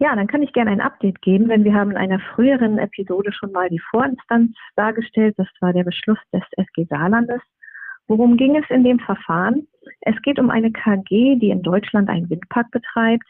Ja, 0.03 0.17
dann 0.17 0.27
kann 0.27 0.43
ich 0.43 0.53
gerne 0.53 0.73
ein 0.73 0.81
Update 0.81 1.23
geben, 1.23 1.47
denn 1.47 1.63
wir 1.63 1.75
haben 1.75 1.93
in 1.93 1.97
einer 1.97 2.19
früheren 2.19 2.77
Episode 2.79 3.33
schon 3.33 3.53
mal 3.53 3.69
die 3.69 3.79
Vorinstanz 3.79 4.51
dargestellt. 4.75 5.37
Das 5.39 5.47
war 5.61 5.73
der 5.73 5.85
Beschluss 5.85 6.19
des 6.33 6.43
SG 6.57 6.87
Saarlandes. 6.91 7.41
Worum 8.09 8.37
ging 8.37 8.57
es 8.57 8.69
in 8.69 8.83
dem 8.83 8.99
Verfahren? 8.99 9.69
Es 10.01 10.21
geht 10.23 10.41
um 10.41 10.51
eine 10.51 10.73
KG, 10.73 11.37
die 11.37 11.51
in 11.51 11.63
Deutschland 11.63 12.09
einen 12.09 12.29
Windpark 12.29 12.69
betreibt. 12.73 13.23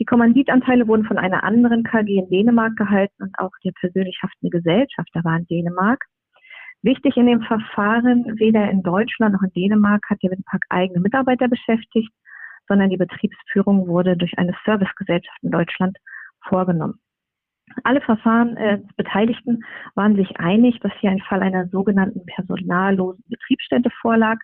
Die 0.00 0.06
Kommanditanteile 0.06 0.88
wurden 0.88 1.04
von 1.04 1.18
einer 1.18 1.44
anderen 1.44 1.82
KG 1.82 2.20
in 2.20 2.30
Dänemark 2.30 2.74
gehalten 2.76 3.22
und 3.22 3.38
auch 3.38 3.52
der 3.62 3.72
persönlich 3.72 4.18
haftende 4.22 4.56
Gesellschafter 4.56 5.22
war 5.24 5.36
in 5.36 5.46
Dänemark. 5.48 6.06
Wichtig 6.80 7.18
in 7.18 7.26
dem 7.26 7.42
Verfahren, 7.42 8.24
weder 8.38 8.70
in 8.70 8.82
Deutschland 8.82 9.34
noch 9.34 9.42
in 9.42 9.52
Dänemark 9.52 10.08
hat 10.08 10.22
der 10.22 10.30
Windpark 10.30 10.64
eigene 10.70 11.00
Mitarbeiter 11.00 11.48
beschäftigt, 11.48 12.10
sondern 12.66 12.88
die 12.88 12.96
Betriebsführung 12.96 13.86
wurde 13.86 14.16
durch 14.16 14.32
eine 14.38 14.54
Servicegesellschaft 14.64 15.42
in 15.42 15.50
Deutschland 15.50 15.98
vorgenommen. 16.48 17.00
Alle 17.82 18.00
Verfahren 18.00 18.56
äh, 18.56 18.80
waren 19.94 20.16
sich 20.16 20.38
einig, 20.38 20.78
dass 20.80 20.92
hier 21.00 21.10
ein 21.10 21.20
Fall 21.20 21.42
einer 21.42 21.66
sogenannten 21.68 22.24
personallosen 22.26 23.24
Betriebsstätte 23.28 23.90
vorlag. 24.00 24.38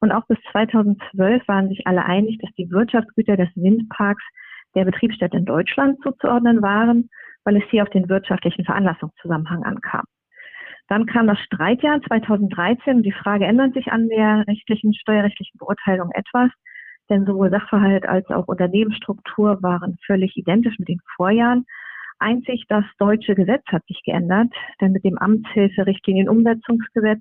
Und 0.00 0.12
auch 0.12 0.26
bis 0.26 0.38
2012 0.52 1.46
waren 1.48 1.68
sich 1.68 1.86
alle 1.86 2.04
einig, 2.04 2.38
dass 2.38 2.52
die 2.54 2.70
Wirtschaftsgüter 2.70 3.36
des 3.36 3.48
Windparks 3.54 4.22
der 4.74 4.84
Betriebsstätte 4.84 5.36
in 5.36 5.44
Deutschland 5.44 6.00
zuzuordnen 6.02 6.62
waren, 6.62 7.08
weil 7.44 7.56
es 7.56 7.64
hier 7.70 7.82
auf 7.82 7.90
den 7.90 8.08
wirtschaftlichen 8.08 8.64
Veranlassungszusammenhang 8.64 9.64
ankam. 9.64 10.04
Dann 10.88 11.06
kam 11.06 11.26
das 11.26 11.38
Streitjahr 11.40 12.02
2013 12.02 12.96
und 12.96 13.02
die 13.02 13.12
Frage 13.12 13.46
ändert 13.46 13.74
sich 13.74 13.90
an 13.92 14.08
der 14.08 14.46
rechtlichen, 14.46 14.92
steuerrechtlichen 14.94 15.58
Beurteilung 15.58 16.10
etwas 16.12 16.50
denn 17.10 17.26
sowohl 17.26 17.50
Sachverhalt 17.50 18.06
als 18.06 18.28
auch 18.30 18.48
Unternehmensstruktur 18.48 19.62
waren 19.62 19.98
völlig 20.06 20.36
identisch 20.36 20.78
mit 20.78 20.88
den 20.88 21.00
Vorjahren. 21.16 21.66
Einzig 22.18 22.64
das 22.68 22.84
deutsche 22.98 23.34
Gesetz 23.34 23.64
hat 23.66 23.84
sich 23.86 24.02
geändert, 24.04 24.52
denn 24.80 24.92
mit 24.92 25.04
dem 25.04 25.18
Amtshilferichtlinienumsetzungsgesetz 25.18 27.20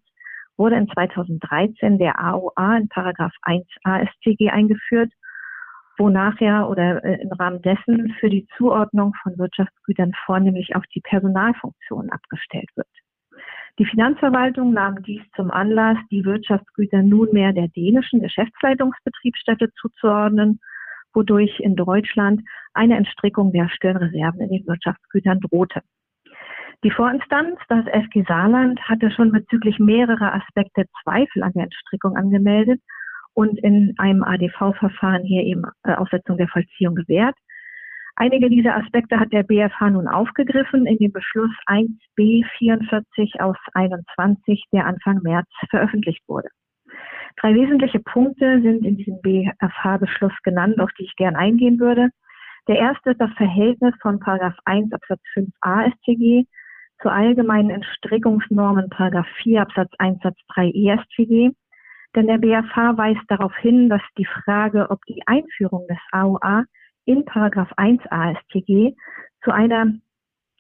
wurde 0.58 0.76
in 0.76 0.88
2013 0.88 1.98
der 1.98 2.20
AOA 2.20 2.78
in 2.78 2.88
Paragraph 2.88 3.34
1a 3.44 4.08
StG 4.14 4.50
eingeführt, 4.50 5.12
wo 5.98 6.10
nachher 6.10 6.70
oder 6.70 7.04
äh, 7.04 7.22
im 7.22 7.32
Rahmen 7.32 7.62
dessen 7.62 8.14
für 8.20 8.30
die 8.30 8.48
Zuordnung 8.58 9.14
von 9.24 9.38
Wirtschaftsgütern 9.38 10.14
vornehmlich 10.26 10.76
auf 10.76 10.84
die 10.94 11.02
Personalfunktion 11.02 12.12
abgestellt 12.12 12.70
wird. 12.76 12.88
Die 13.80 13.86
Finanzverwaltung 13.86 14.74
nahm 14.74 15.02
dies 15.04 15.22
zum 15.36 15.50
Anlass, 15.50 15.98
die 16.12 16.26
Wirtschaftsgüter 16.26 17.02
nunmehr 17.02 17.54
der 17.54 17.70
dänischen 17.70 18.22
Geschäftsleitungsbetriebsstätte 18.22 19.72
zuzuordnen, 19.80 20.60
wodurch 21.14 21.60
in 21.60 21.76
Deutschland 21.76 22.42
eine 22.74 22.98
Entstrickung 22.98 23.52
der 23.52 23.70
stillen 23.70 23.98
Reserven 23.98 24.42
in 24.42 24.50
den 24.50 24.68
Wirtschaftsgütern 24.68 25.40
drohte. 25.40 25.82
Die 26.84 26.92
Vorinstanz, 26.92 27.60
das 27.70 27.86
SG 27.86 28.24
Saarland, 28.28 28.80
hatte 28.90 29.12
schon 29.12 29.32
bezüglich 29.32 29.78
mehrerer 29.78 30.34
Aspekte 30.34 30.86
Zweifel 31.04 31.44
an 31.44 31.52
der 31.54 31.66
Entstrickung 31.66 32.16
angemeldet 32.16 32.82
und 33.34 33.60
in 33.60 33.94
einem 33.98 34.24
ADV-Verfahren 34.24 35.24
hier 35.24 35.44
eben 35.44 35.64
äh, 35.84 35.94
Aussetzung 35.94 36.38
der 36.38 36.48
Vollziehung 36.48 36.96
gewährt. 36.96 37.36
Einige 38.22 38.52
dieser 38.52 38.76
Aspekte 38.76 39.20
hat 39.20 39.34
der 39.34 39.42
BFH 39.42 39.90
nun 39.90 40.08
aufgegriffen 40.08 40.86
in 40.86 40.96
dem 41.00 41.12
Beschluss 41.12 41.50
1b 41.66 42.46
44 42.60 43.42
aus 43.42 43.58
21, 43.74 44.64
der 44.72 44.86
Anfang 44.86 45.22
März 45.24 45.48
veröffentlicht 45.72 46.22
wurde. 46.28 46.50
Drei 47.38 47.56
wesentliche 47.56 48.00
Punkte 48.00 48.62
sind 48.62 48.86
in 48.86 48.98
diesem 48.98 49.20
BFH-Beschluss 49.24 50.36
genannt, 50.44 50.80
auf 50.80 50.92
die 51.00 51.06
ich 51.06 51.16
gern 51.16 51.36
eingehen 51.36 51.80
würde. 51.80 52.10
Der 52.68 52.76
erste 52.76 53.10
ist 53.10 53.22
das 53.22 53.34
Verhältnis 53.38 53.96
von 54.04 54.20
Paragraph 54.20 54.60
1 54.66 54.94
Absatz 54.94 55.22
5a 55.34 55.92
StG 55.92 56.46
zur 57.02 57.12
allgemeinen 57.12 57.72
Entstrickungsnormen 57.72 58.92
Paragraph 58.92 59.30
4 59.42 59.64
Absatz 59.64 59.92
1 59.98 60.22
Satz 60.22 60.38
3 60.54 60.68
EStG. 60.68 61.56
Denn 62.16 62.28
der 62.28 62.38
BFH 62.38 62.98
weist 63.00 63.24
darauf 63.30 63.56
hin, 63.56 63.90
dass 63.90 64.04
die 64.16 64.28
Frage, 64.28 64.92
ob 64.92 65.04
die 65.08 65.24
Einführung 65.26 65.88
des 65.88 65.98
AOA 66.12 66.66
in 67.06 67.26
Paragraph 67.26 67.72
1 67.78 68.02
AStG 68.10 68.96
zu 69.44 69.52
einer 69.52 69.94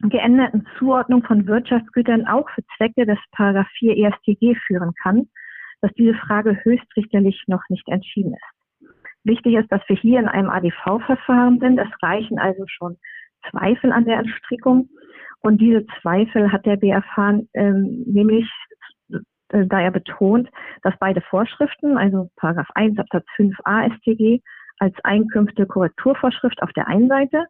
geänderten 0.09 0.67
Zuordnung 0.77 1.23
von 1.23 1.45
Wirtschaftsgütern 1.45 2.27
auch 2.27 2.49
für 2.49 2.63
Zwecke 2.77 3.05
des 3.05 3.19
Paragraph 3.31 3.67
4 3.77 3.97
EStG 3.97 4.55
führen 4.65 4.93
kann, 5.01 5.27
dass 5.81 5.91
diese 5.93 6.15
Frage 6.15 6.59
höchstrichterlich 6.63 7.43
noch 7.47 7.61
nicht 7.69 7.87
entschieden 7.87 8.33
ist. 8.33 8.89
Wichtig 9.23 9.55
ist, 9.55 9.71
dass 9.71 9.81
wir 9.87 9.95
hier 9.95 10.19
in 10.19 10.27
einem 10.27 10.49
ADV-Verfahren 10.49 11.59
sind. 11.59 11.77
Es 11.77 11.89
reichen 12.01 12.39
also 12.39 12.63
schon 12.65 12.97
Zweifel 13.49 13.91
an 13.91 14.05
der 14.05 14.19
Entstrickung. 14.19 14.89
Und 15.41 15.59
diese 15.59 15.85
Zweifel 16.01 16.51
hat 16.51 16.65
der 16.65 16.77
BFH 16.77 17.41
ähm, 17.53 18.03
nämlich, 18.07 18.49
äh, 19.09 19.65
da 19.67 19.81
er 19.81 19.91
betont, 19.91 20.49
dass 20.83 20.93
beide 20.99 21.21
Vorschriften, 21.21 21.97
also 21.97 22.29
Paragraph 22.35 22.69
1 22.73 22.97
Absatz 22.97 23.25
5a 23.37 23.93
StG 23.97 24.41
als 24.81 24.95
Einkünfte-Korrekturvorschrift 25.03 26.61
auf 26.63 26.73
der 26.73 26.87
einen 26.87 27.07
Seite 27.07 27.45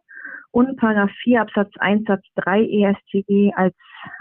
und 0.50 0.76
Paragraph 0.76 1.10
4 1.22 1.40
Absatz 1.40 1.72
1 1.78 2.06
Satz 2.06 2.24
3 2.36 2.62
EStG 2.62 3.52
als 3.56 3.74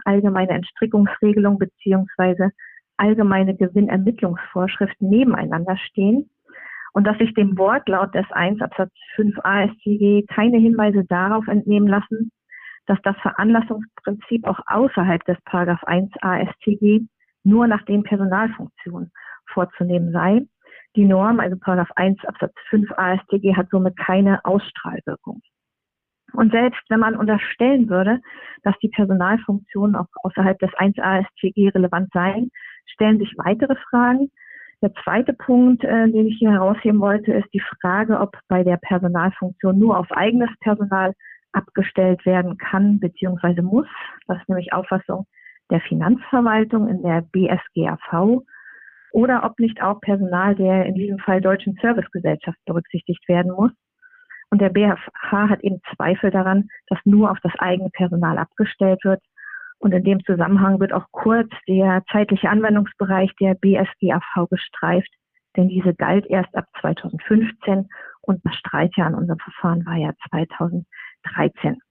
allgemeine 0.06 0.54
Entstrickungsregelung 0.54 1.60
beziehungsweise 1.60 2.52
allgemeine 2.96 3.56
Gewinnermittlungsvorschrift 3.56 5.02
nebeneinander 5.02 5.76
stehen. 5.78 6.30
Und 6.94 7.06
dass 7.06 7.18
sich 7.18 7.34
dem 7.34 7.58
Wortlaut 7.58 8.16
des 8.16 8.26
1 8.32 8.62
Absatz 8.62 8.92
5 9.16 9.38
AStG 9.44 10.26
keine 10.28 10.58
Hinweise 10.58 11.04
darauf 11.04 11.48
entnehmen 11.48 11.88
lassen, 11.88 12.32
dass 12.86 13.00
das 13.04 13.18
Veranlassungsprinzip 13.18 14.48
auch 14.48 14.60
außerhalb 14.68 15.24
des 15.26 15.38
Paragraph 15.44 15.84
1 15.84 16.12
AStG 16.22 17.02
nur 17.44 17.68
nach 17.68 17.84
den 17.84 18.04
Personalfunktionen 18.04 19.12
vorzunehmen 19.48 20.14
sei 20.14 20.46
die 20.96 21.06
Norm, 21.06 21.40
also 21.40 21.58
Paragraph 21.58 21.92
1 21.96 22.24
Absatz 22.26 22.54
5 22.70 22.92
AStG, 22.98 23.56
hat 23.56 23.70
somit 23.70 23.98
keine 23.98 24.44
Ausstrahlwirkung. 24.46 25.42
Und 26.34 26.52
selbst 26.52 26.82
wenn 26.90 27.00
man 27.00 27.16
unterstellen 27.16 27.90
würde, 27.90 28.20
dass 28.64 28.78
die 28.80 28.90
Personalfunktionen 28.90 29.96
auch 29.96 30.08
außerhalb 30.24 30.58
des 30.60 30.74
1 30.76 30.98
AStG 31.00 31.70
relevant 31.70 32.10
seien, 32.14 32.50
stellen 32.86 33.20
sich 33.20 33.34
weitere 33.38 33.76
Fragen. 33.90 34.32
Der 34.82 34.94
zweite 35.04 35.34
Punkt, 35.34 35.84
äh, 35.84 36.10
den 36.10 36.28
ich 36.28 36.38
hier 36.40 36.52
herausheben 36.52 37.00
wollte, 37.00 37.34
ist 37.34 37.54
die 37.54 37.64
Frage, 37.82 38.20
ob 38.20 38.38
bei 38.48 38.64
der 38.64 38.78
Personalfunktion 38.78 39.78
nur 39.78 39.98
auf 39.98 40.12
eigenes 40.12 40.50
Personal 40.62 41.14
abgestellt 41.52 42.26
werden 42.26 42.58
kann 42.58 43.00
bzw. 43.00 43.62
muss. 43.62 43.88
Das 44.28 44.40
ist 44.40 44.50
nämlich 44.50 44.74
Auffassung 44.74 45.28
der 45.70 45.82
Finanzverwaltung 45.82 46.88
in 46.88 47.02
der 47.02 47.22
BSGAV 47.32 48.44
oder 49.12 49.44
ob 49.44 49.60
nicht 49.60 49.82
auch 49.82 50.00
Personal 50.02 50.56
der 50.56 50.86
in 50.86 50.96
diesem 50.96 51.20
Fall 51.20 51.42
deutschen 51.42 51.78
Servicegesellschaft 51.82 52.58
berücksichtigt 52.66 53.28
werden 53.28 53.52
muss. 53.52 53.72
Und 54.50 54.60
der 54.62 54.70
BFH 54.70 55.50
hat 55.50 55.62
eben 55.62 55.82
Zweifel 55.96 56.30
daran, 56.30 56.68
dass 56.88 57.00
nur 57.06 57.32
auf 57.32 57.40
das 57.42 57.54
eigene 57.60 57.90
Personal 57.90 58.38
abgestellt 58.38 59.04
wird. 59.04 59.22
Und 59.80 59.94
in 59.94 60.04
dem 60.04 60.24
Zusammenhang 60.26 60.80
wird 60.80 60.94
auch 60.94 61.06
kurz 61.12 61.50
der 61.68 62.04
zeitliche 62.12 62.50
Anwendungsbereich 62.50 63.32
der 63.40 63.56
BSGAV 63.56 64.50
gestreift, 64.50 65.10
denn 65.56 65.70
diese 65.70 65.94
galt 65.94 66.26
erst 66.28 66.56
ab 66.56 66.66
2015 66.82 67.90
und 68.22 68.42
das 68.46 68.56
Streitjahr 68.56 69.08
an 69.08 69.16
unserem 69.16 69.40
Verfahren 69.40 69.86
war 69.86 69.96
ja 69.96 70.14
2013. 70.30 71.82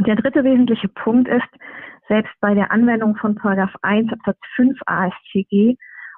Der 0.00 0.16
dritte 0.16 0.44
wesentliche 0.44 0.88
Punkt 0.88 1.28
ist, 1.28 1.48
selbst 2.08 2.32
bei 2.40 2.54
der 2.54 2.70
Anwendung 2.70 3.16
von 3.16 3.34
Paragraph 3.34 3.74
1 3.82 4.12
Absatz 4.12 4.38
5 4.56 4.78
ASCG 4.86 5.76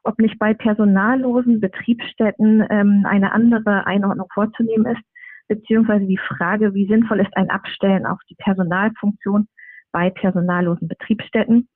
ob 0.08 0.18
nicht 0.18 0.38
bei 0.38 0.54
personallosen 0.54 1.60
Betriebsstätten 1.60 2.66
ähm, 2.70 3.04
eine 3.06 3.32
andere 3.32 3.86
Einordnung 3.86 4.26
vorzunehmen 4.32 4.86
ist, 4.86 5.02
beziehungsweise 5.48 6.06
die 6.06 6.18
Frage, 6.18 6.72
wie 6.72 6.86
sinnvoll 6.86 7.20
ist 7.20 7.36
ein 7.36 7.50
Abstellen 7.50 8.06
auf 8.06 8.18
die 8.30 8.34
Personalfunktion 8.36 9.48
bei 9.92 10.08
personallosen 10.08 10.88
Betriebsstätten? 10.88 11.68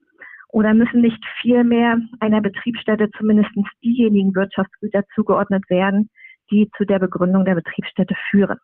Oder 0.48 0.72
müssen 0.72 1.02
nicht 1.02 1.22
vielmehr 1.42 1.98
einer 2.20 2.40
Betriebsstätte 2.40 3.10
zumindest 3.18 3.50
diejenigen 3.84 4.34
Wirtschaftsgüter 4.34 5.02
zugeordnet 5.14 5.68
werden, 5.68 6.08
die 6.50 6.70
zu 6.76 6.86
der 6.86 7.00
Begründung 7.00 7.44
der 7.44 7.54
Betriebsstätte 7.54 8.14
führen? 8.30 8.58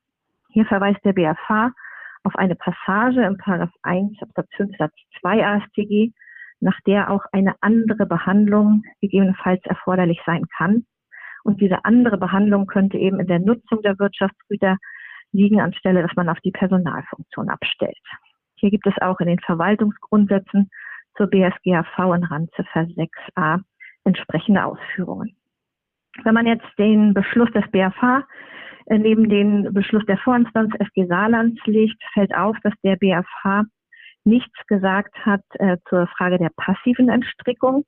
Hier 0.48 0.64
verweist 0.64 1.04
der 1.04 1.12
BFH 1.12 1.72
auf 2.24 2.36
eine 2.36 2.56
Passage 2.56 3.22
im 3.22 3.36
Paragraph 3.36 3.74
1 3.82 4.16
Absatz 4.22 4.48
5 4.56 4.76
Satz 4.78 4.94
2 5.20 5.46
AStG, 5.46 6.12
nach 6.60 6.78
der 6.86 7.10
auch 7.10 7.24
eine 7.32 7.54
andere 7.60 8.06
Behandlung 8.06 8.82
gegebenenfalls 9.00 9.64
erforderlich 9.64 10.20
sein 10.26 10.44
kann. 10.56 10.86
Und 11.44 11.60
diese 11.60 11.84
andere 11.84 12.18
Behandlung 12.18 12.66
könnte 12.66 12.98
eben 12.98 13.20
in 13.20 13.26
der 13.26 13.38
Nutzung 13.38 13.82
der 13.82 13.98
Wirtschaftsgüter 13.98 14.76
liegen, 15.32 15.60
anstelle 15.60 16.02
dass 16.02 16.16
man 16.16 16.28
auf 16.28 16.40
die 16.40 16.50
Personalfunktion 16.50 17.48
abstellt. 17.48 17.96
Hier 18.56 18.70
gibt 18.70 18.86
es 18.86 19.00
auch 19.00 19.20
in 19.20 19.28
den 19.28 19.38
Verwaltungsgrundsätzen 19.38 20.70
zur 21.16 21.28
BSGAV 21.28 21.98
in 22.16 22.24
Randziffer 22.24 22.80
6a 22.80 23.60
entsprechende 24.04 24.64
Ausführungen. 24.64 25.36
Wenn 26.24 26.34
man 26.34 26.46
jetzt 26.46 26.66
den 26.78 27.14
Beschluss 27.14 27.50
des 27.52 27.68
BFH 27.70 28.26
äh, 28.86 28.98
neben 28.98 29.28
den 29.28 29.72
Beschluss 29.72 30.04
der 30.06 30.18
Vorinstanz 30.18 30.74
FG 30.74 31.06
Saarlands 31.06 31.60
liegt, 31.66 32.02
fällt 32.14 32.34
auf, 32.34 32.56
dass 32.62 32.74
der 32.82 32.96
BFH 32.96 33.64
nichts 34.28 34.66
gesagt 34.66 35.14
hat 35.24 35.42
äh, 35.54 35.78
zur 35.88 36.06
Frage 36.08 36.38
der 36.38 36.50
passiven 36.56 37.08
Entstrickung. 37.08 37.84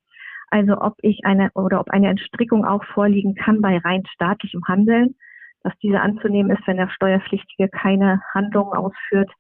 Also 0.51 0.81
ob 0.81 0.95
ich 1.03 1.25
eine 1.25 1.51
oder 1.55 1.81
ob 1.81 1.91
eine 1.91 2.09
Entstrickung 2.09 2.65
auch 2.65 2.85
vorliegen 2.85 3.35
kann 3.35 3.61
bei 3.61 3.79
rein 3.79 4.03
staatlichem 4.15 4.63
Handeln, 4.67 5.15
dass 5.63 5.73
diese 5.79 6.01
anzunehmen 6.01 6.57
ist, 6.57 6.67
wenn 6.67 6.79
der 6.79 6.91
Steuerpflichtige 6.91 7.69
keine 7.69 8.21
Handlung 8.35 8.73
ausführt, 8.73 9.31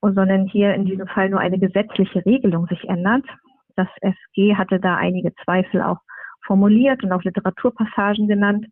sondern 0.00 0.46
hier 0.46 0.74
in 0.74 0.84
diesem 0.84 1.06
Fall 1.06 1.30
nur 1.30 1.38
eine 1.38 1.60
gesetzliche 1.60 2.26
Regelung 2.26 2.66
sich 2.66 2.82
ändert. 2.88 3.24
Das 3.76 3.88
FG 4.00 4.56
hatte 4.56 4.80
da 4.80 4.96
einige 4.96 5.32
Zweifel 5.44 5.80
auch 5.80 5.98
formuliert 6.44 7.04
und 7.04 7.12
auch 7.12 7.22
Literaturpassagen 7.22 8.26
genannt. 8.26 8.66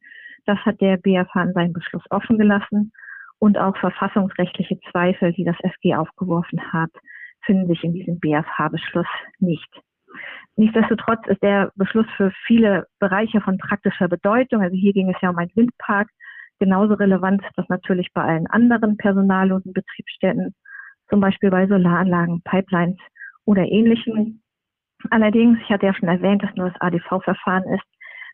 Das 0.47 0.59
hat 0.61 0.81
der 0.81 0.97
BFH 0.97 1.43
in 1.45 1.53
seinem 1.53 1.73
Beschluss 1.73 2.05
offen 2.11 2.37
gelassen. 2.37 2.93
Und 3.39 3.57
auch 3.57 3.75
verfassungsrechtliche 3.79 4.79
Zweifel, 4.91 5.33
die 5.33 5.45
das 5.45 5.57
FG 5.63 5.95
aufgeworfen 5.95 6.61
hat, 6.75 6.91
finden 7.45 7.69
sich 7.69 7.83
in 7.85 7.95
diesem 7.95 8.19
BFH-Beschluss 8.21 9.07
nicht. 9.39 9.69
Nichtsdestotrotz 10.57 11.27
ist 11.29 11.43
der 11.43 11.73
Beschluss 11.77 12.07
für 12.17 12.33
viele 12.47 12.87
Bereiche 12.99 13.41
von 13.41 13.59
praktischer 13.59 14.09
Bedeutung. 14.09 14.63
Also 14.63 14.77
hier 14.77 14.93
ging 14.93 15.11
es 15.11 15.21
ja 15.23 15.31
um 15.31 15.39
einen 15.39 15.55
Windpark. 15.55 16.09
Genauso 16.59 16.95
relevant 16.95 17.43
ist 17.43 17.57
das 17.57 17.69
natürlich 17.69 18.09
bei 18.13 18.23
allen 18.23 18.47
anderen 18.49 18.97
personallosen 18.99 19.73
Betriebsstätten, 19.73 20.55
zum 21.09 21.21
Beispiel 21.21 21.51
bei 21.51 21.67
Solaranlagen, 21.67 22.43
Pipelines 22.43 22.99
oder 23.47 23.63
ähnlichen. 23.63 24.43
Allerdings, 25.09 25.59
ich 25.63 25.71
hatte 25.71 25.87
ja 25.87 25.95
schon 25.95 26.09
erwähnt, 26.09 26.43
dass 26.43 26.55
nur 26.57 26.69
das 26.69 26.81
ADV-Verfahren 26.81 27.65
ist. 27.75 27.85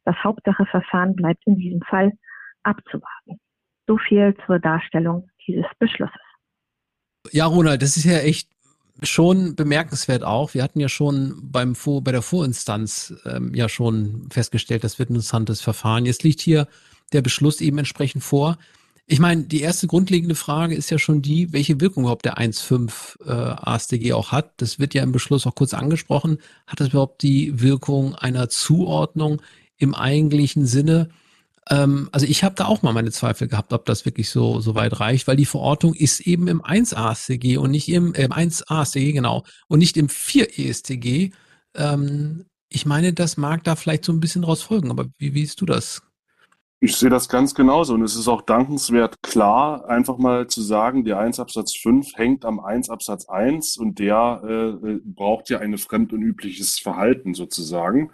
Das 0.04 0.16
Hauptsacheverfahren 0.24 1.14
bleibt 1.14 1.46
in 1.46 1.56
diesem 1.56 1.82
Fall 1.82 2.12
abzuwarten. 2.64 3.38
So 3.86 3.98
viel 3.98 4.36
zur 4.46 4.58
Darstellung 4.58 5.30
dieses 5.46 5.66
Beschlusses. 5.78 6.20
Ja, 7.30 7.46
Ronald, 7.46 7.82
das 7.82 7.96
ist 7.96 8.04
ja 8.04 8.18
echt 8.18 8.48
schon 9.02 9.54
bemerkenswert 9.54 10.22
auch. 10.22 10.54
Wir 10.54 10.62
hatten 10.62 10.80
ja 10.80 10.88
schon 10.88 11.38
beim 11.42 11.74
Vor 11.74 12.02
bei 12.02 12.12
der 12.12 12.22
Vorinstanz 12.22 13.14
ähm, 13.24 13.54
ja 13.54 13.68
schon 13.68 14.28
festgestellt, 14.30 14.84
das 14.84 14.98
wird 14.98 15.10
ein 15.10 15.16
interessantes 15.16 15.60
Verfahren. 15.60 16.06
Jetzt 16.06 16.22
liegt 16.22 16.40
hier 16.40 16.66
der 17.12 17.22
Beschluss 17.22 17.60
eben 17.60 17.78
entsprechend 17.78 18.24
vor. 18.24 18.58
Ich 19.08 19.20
meine, 19.20 19.44
die 19.44 19.60
erste 19.60 19.86
grundlegende 19.86 20.34
Frage 20.34 20.74
ist 20.74 20.90
ja 20.90 20.98
schon 20.98 21.22
die, 21.22 21.52
welche 21.52 21.80
Wirkung 21.80 22.04
überhaupt 22.04 22.24
der 22.24 22.38
1.5 22.38 23.24
äh, 23.24 23.30
AStG 23.30 24.12
auch 24.12 24.32
hat. 24.32 24.54
Das 24.56 24.80
wird 24.80 24.94
ja 24.94 25.04
im 25.04 25.12
Beschluss 25.12 25.46
auch 25.46 25.54
kurz 25.54 25.74
angesprochen. 25.74 26.38
Hat 26.66 26.80
das 26.80 26.88
überhaupt 26.88 27.22
die 27.22 27.60
Wirkung 27.60 28.16
einer 28.16 28.48
Zuordnung 28.48 29.42
im 29.76 29.94
eigentlichen 29.94 30.66
Sinne? 30.66 31.10
Ähm, 31.68 32.08
also 32.12 32.26
ich 32.26 32.44
habe 32.44 32.54
da 32.54 32.66
auch 32.66 32.82
mal 32.82 32.92
meine 32.92 33.10
Zweifel 33.10 33.48
gehabt, 33.48 33.72
ob 33.72 33.84
das 33.84 34.04
wirklich 34.04 34.30
so, 34.30 34.60
so 34.60 34.74
weit 34.74 35.00
reicht, 35.00 35.26
weil 35.26 35.36
die 35.36 35.46
Verordnung 35.46 35.94
ist 35.94 36.20
eben 36.20 36.48
im 36.48 36.64
1 36.64 36.94
AStG 36.94 37.56
und 37.56 37.70
nicht 37.70 37.88
im, 37.88 38.14
äh, 38.14 38.28
1 38.30 38.68
AStG, 38.68 39.12
genau, 39.12 39.44
und 39.68 39.80
nicht 39.80 39.96
im 39.96 40.08
4 40.08 40.58
EStG. 40.58 41.32
Ähm, 41.74 42.46
ich 42.68 42.86
meine, 42.86 43.12
das 43.12 43.36
mag 43.36 43.64
da 43.64 43.76
vielleicht 43.76 44.04
so 44.04 44.12
ein 44.12 44.20
bisschen 44.20 44.42
draus 44.42 44.62
folgen, 44.62 44.90
aber 44.90 45.06
wie, 45.18 45.34
wie 45.34 45.44
siehst 45.44 45.60
du 45.60 45.66
das? 45.66 46.02
Ich 46.78 46.94
sehe 46.94 47.08
das 47.08 47.28
ganz 47.30 47.54
genauso 47.54 47.94
und 47.94 48.02
es 48.02 48.16
ist 48.16 48.28
auch 48.28 48.42
dankenswert 48.42 49.22
klar, 49.22 49.88
einfach 49.88 50.18
mal 50.18 50.46
zu 50.46 50.60
sagen, 50.60 51.04
der 51.04 51.18
1 51.18 51.40
Absatz 51.40 51.74
5 51.74 52.16
hängt 52.16 52.44
am 52.44 52.60
1 52.60 52.90
Absatz 52.90 53.28
1 53.28 53.78
und 53.78 53.98
der 53.98 54.78
äh, 54.84 54.98
braucht 55.02 55.48
ja 55.48 55.58
ein 55.58 55.78
fremd 55.78 56.12
und 56.12 56.22
übliches 56.22 56.78
Verhalten 56.78 57.32
sozusagen. 57.32 58.10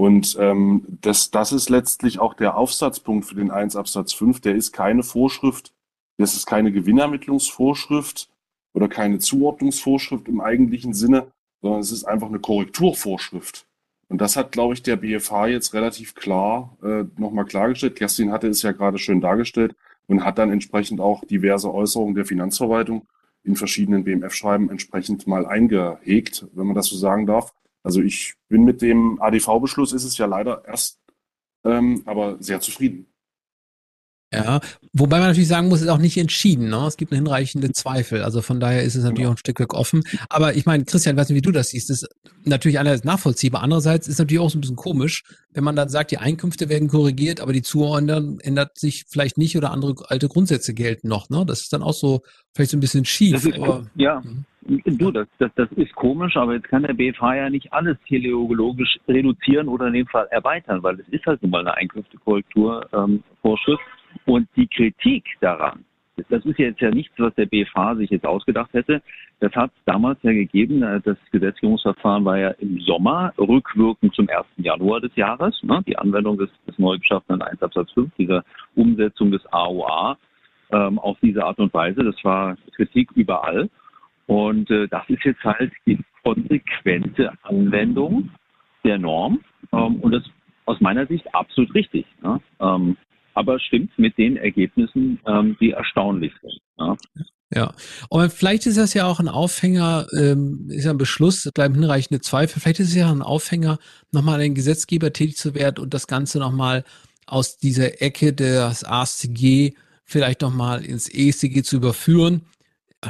Und 0.00 0.38
ähm, 0.40 0.82
das, 1.02 1.30
das 1.30 1.52
ist 1.52 1.68
letztlich 1.68 2.20
auch 2.20 2.32
der 2.32 2.56
Aufsatzpunkt 2.56 3.26
für 3.26 3.34
den 3.34 3.50
1 3.50 3.76
Absatz 3.76 4.14
5. 4.14 4.40
Der 4.40 4.54
ist 4.54 4.72
keine 4.72 5.02
Vorschrift, 5.02 5.74
das 6.16 6.32
ist 6.32 6.46
keine 6.46 6.72
Gewinnermittlungsvorschrift 6.72 8.30
oder 8.72 8.88
keine 8.88 9.18
Zuordnungsvorschrift 9.18 10.26
im 10.26 10.40
eigentlichen 10.40 10.94
Sinne, 10.94 11.26
sondern 11.60 11.80
es 11.80 11.92
ist 11.92 12.04
einfach 12.04 12.28
eine 12.28 12.38
Korrekturvorschrift. 12.38 13.66
Und 14.08 14.22
das 14.22 14.36
hat, 14.36 14.52
glaube 14.52 14.72
ich, 14.72 14.82
der 14.82 14.96
BFH 14.96 15.48
jetzt 15.48 15.74
relativ 15.74 16.14
klar 16.14 16.78
äh, 16.82 17.04
nochmal 17.18 17.44
klargestellt. 17.44 17.96
Kerstin 17.96 18.32
hatte 18.32 18.48
es 18.48 18.62
ja 18.62 18.72
gerade 18.72 18.96
schön 18.96 19.20
dargestellt 19.20 19.76
und 20.06 20.24
hat 20.24 20.38
dann 20.38 20.50
entsprechend 20.50 21.02
auch 21.02 21.26
diverse 21.26 21.70
Äußerungen 21.74 22.14
der 22.14 22.24
Finanzverwaltung 22.24 23.06
in 23.44 23.54
verschiedenen 23.54 24.04
BMF-Schreiben 24.04 24.70
entsprechend 24.70 25.26
mal 25.26 25.44
eingehegt, 25.44 26.46
wenn 26.54 26.68
man 26.68 26.74
das 26.74 26.86
so 26.86 26.96
sagen 26.96 27.26
darf. 27.26 27.52
Also 27.82 28.02
ich 28.02 28.34
bin 28.48 28.64
mit 28.64 28.82
dem 28.82 29.20
ADV-Beschluss, 29.20 29.92
ist 29.92 30.04
es 30.04 30.18
ja 30.18 30.26
leider 30.26 30.64
erst, 30.66 31.00
ähm, 31.64 32.02
aber 32.06 32.36
sehr 32.40 32.60
zufrieden. 32.60 33.10
Ja, 34.32 34.60
wobei 34.92 35.18
man 35.18 35.28
natürlich 35.28 35.48
sagen 35.48 35.68
muss, 35.68 35.80
es 35.80 35.86
ist 35.86 35.90
auch 35.90 35.98
nicht 35.98 36.16
entschieden. 36.16 36.68
Ne? 36.68 36.86
Es 36.86 36.96
gibt 36.96 37.12
hinreichende 37.12 37.72
Zweifel. 37.72 38.22
Also 38.22 38.42
von 38.42 38.60
daher 38.60 38.84
ist 38.84 38.94
es 38.94 39.02
natürlich 39.02 39.18
genau. 39.18 39.30
auch 39.30 39.34
ein 39.34 39.38
Stück 39.38 39.58
weit 39.58 39.70
offen. 39.70 40.04
Aber 40.28 40.54
ich 40.54 40.66
meine, 40.66 40.84
Christian, 40.84 41.16
weiß 41.16 41.28
nicht, 41.28 41.36
wie 41.36 41.42
du 41.42 41.50
das 41.50 41.70
siehst. 41.70 41.90
Das 41.90 42.02
ist 42.02 42.08
natürlich 42.44 42.78
einerseits 42.78 43.02
nachvollziehbar. 43.02 43.62
Andererseits 43.62 44.06
ist 44.06 44.14
es 44.14 44.18
natürlich 44.20 44.40
auch 44.40 44.50
so 44.50 44.58
ein 44.58 44.60
bisschen 44.60 44.76
komisch, 44.76 45.24
wenn 45.52 45.64
man 45.64 45.74
dann 45.74 45.88
sagt, 45.88 46.12
die 46.12 46.18
Einkünfte 46.18 46.68
werden 46.68 46.86
korrigiert, 46.86 47.40
aber 47.40 47.52
die 47.52 47.62
Zuordnung 47.62 48.38
ändert 48.38 48.78
sich 48.78 49.04
vielleicht 49.08 49.36
nicht 49.36 49.56
oder 49.56 49.72
andere 49.72 49.96
alte 50.08 50.28
Grundsätze 50.28 50.74
gelten 50.74 51.08
noch. 51.08 51.28
Ne? 51.28 51.44
Das 51.44 51.62
ist 51.62 51.72
dann 51.72 51.82
auch 51.82 51.94
so 51.94 52.20
vielleicht 52.54 52.70
so 52.70 52.76
ein 52.76 52.80
bisschen 52.80 53.04
schief. 53.04 53.44
Ist, 53.44 53.58
aber, 53.58 53.90
ja, 53.96 54.20
mhm. 54.20 54.44
Du, 54.70 55.10
das, 55.10 55.26
das, 55.38 55.50
das 55.56 55.72
ist 55.72 55.92
komisch, 55.96 56.36
aber 56.36 56.54
jetzt 56.54 56.68
kann 56.68 56.84
der 56.84 56.94
BFH 56.94 57.34
ja 57.34 57.50
nicht 57.50 57.72
alles 57.72 57.96
teleologisch 58.06 59.00
reduzieren 59.08 59.66
oder 59.66 59.88
in 59.88 59.94
dem 59.94 60.06
Fall 60.06 60.28
erweitern, 60.30 60.80
weil 60.84 61.00
es 61.00 61.08
ist 61.08 61.26
halt 61.26 61.42
nun 61.42 61.50
mal 61.50 61.60
eine 61.60 61.74
Einkünftekorrekturvorschrift. 61.74 63.82
Ähm, 63.82 64.22
und 64.26 64.48
die 64.54 64.68
Kritik 64.68 65.24
daran, 65.40 65.84
das 66.28 66.44
ist 66.44 66.58
jetzt 66.58 66.80
ja 66.80 66.90
nichts, 66.90 67.12
was 67.18 67.34
der 67.34 67.46
BFH 67.46 67.96
sich 67.96 68.10
jetzt 68.10 68.24
ausgedacht 68.24 68.72
hätte. 68.72 69.02
Das 69.40 69.52
hat 69.54 69.72
es 69.74 69.84
damals 69.86 70.20
ja 70.22 70.32
gegeben. 70.32 70.84
Äh, 70.84 71.00
das 71.00 71.16
Gesetzgebungsverfahren 71.32 72.24
war 72.24 72.38
ja 72.38 72.50
im 72.50 72.78
Sommer, 72.80 73.32
rückwirkend 73.38 74.14
zum 74.14 74.28
1. 74.28 74.46
Januar 74.58 75.00
des 75.00 75.16
Jahres. 75.16 75.60
Ne? 75.64 75.82
Die 75.88 75.98
Anwendung 75.98 76.38
des, 76.38 76.50
des 76.68 76.78
neu 76.78 76.96
geschaffenen 76.96 77.42
1 77.42 77.60
Absatz 77.60 77.90
5, 77.92 78.12
dieser 78.16 78.44
Umsetzung 78.76 79.32
des 79.32 79.44
AOA 79.52 80.16
ähm, 80.70 81.00
auf 81.00 81.18
diese 81.22 81.44
Art 81.44 81.58
und 81.58 81.74
Weise. 81.74 82.04
Das 82.04 82.22
war 82.22 82.56
Kritik 82.76 83.10
überall. 83.16 83.68
Und 84.26 84.70
äh, 84.70 84.88
das 84.88 85.08
ist 85.08 85.24
jetzt 85.24 85.42
halt 85.42 85.72
die 85.86 85.98
konsequente 86.22 87.32
Anwendung 87.42 88.30
der 88.84 88.98
Norm. 88.98 89.40
Ähm, 89.72 89.96
und 89.96 90.12
das 90.12 90.22
aus 90.66 90.80
meiner 90.80 91.06
Sicht 91.06 91.26
absolut 91.34 91.74
richtig. 91.74 92.06
Ne? 92.22 92.40
Ähm, 92.60 92.96
aber 93.34 93.58
stimmt 93.58 93.96
mit 93.98 94.16
den 94.18 94.36
Ergebnissen, 94.36 95.20
ähm, 95.26 95.56
die 95.60 95.70
erstaunlich 95.70 96.32
sind. 96.42 96.60
Ja. 96.78 96.96
Ja, 97.52 97.74
und 98.10 98.32
vielleicht 98.32 98.66
ist 98.66 98.78
das 98.78 98.94
ja 98.94 99.06
auch 99.06 99.18
ein 99.18 99.26
Aufhänger, 99.26 100.06
ähm, 100.16 100.68
ist 100.68 100.84
ja 100.84 100.92
ein 100.92 100.98
Beschluss, 100.98 101.44
es 101.44 101.50
bleiben 101.50 101.74
hinreichende 101.74 102.20
Zweifel, 102.20 102.60
vielleicht 102.60 102.78
ist 102.78 102.90
es 102.90 102.94
ja 102.94 103.10
ein 103.10 103.22
Aufhänger, 103.22 103.78
nochmal 104.12 104.38
den 104.38 104.54
Gesetzgeber 104.54 105.12
tätig 105.12 105.36
zu 105.36 105.56
werden 105.56 105.82
und 105.82 105.92
das 105.92 106.06
Ganze 106.06 106.38
nochmal 106.38 106.84
aus 107.26 107.58
dieser 107.58 108.02
Ecke 108.02 108.32
des 108.32 108.84
AStG 108.84 109.74
vielleicht 110.04 110.42
nochmal 110.42 110.84
ins 110.84 111.08
EStG 111.12 111.62
zu 111.62 111.76
überführen. 111.76 112.42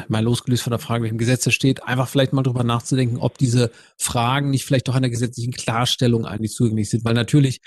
Mal 0.09 0.22
losgelöst 0.22 0.62
von 0.62 0.70
der 0.70 0.79
Frage, 0.79 1.03
welchem 1.03 1.18
Gesetz 1.18 1.44
da 1.44 1.50
steht, 1.50 1.83
einfach 1.83 2.09
vielleicht 2.09 2.33
mal 2.33 2.42
drüber 2.42 2.62
nachzudenken, 2.62 3.16
ob 3.16 3.38
diese 3.38 3.72
Fragen 3.96 4.50
nicht 4.50 4.64
vielleicht 4.64 4.87
doch 4.87 4.94
einer 4.94 5.11
gesetzlichen 5.11 5.53
Klarstellung 5.53 6.26
eigentlich 6.26 6.53
zugänglich 6.53 6.90
sind, 6.90 7.05
weil 7.05 7.14
natürlich 7.14 7.61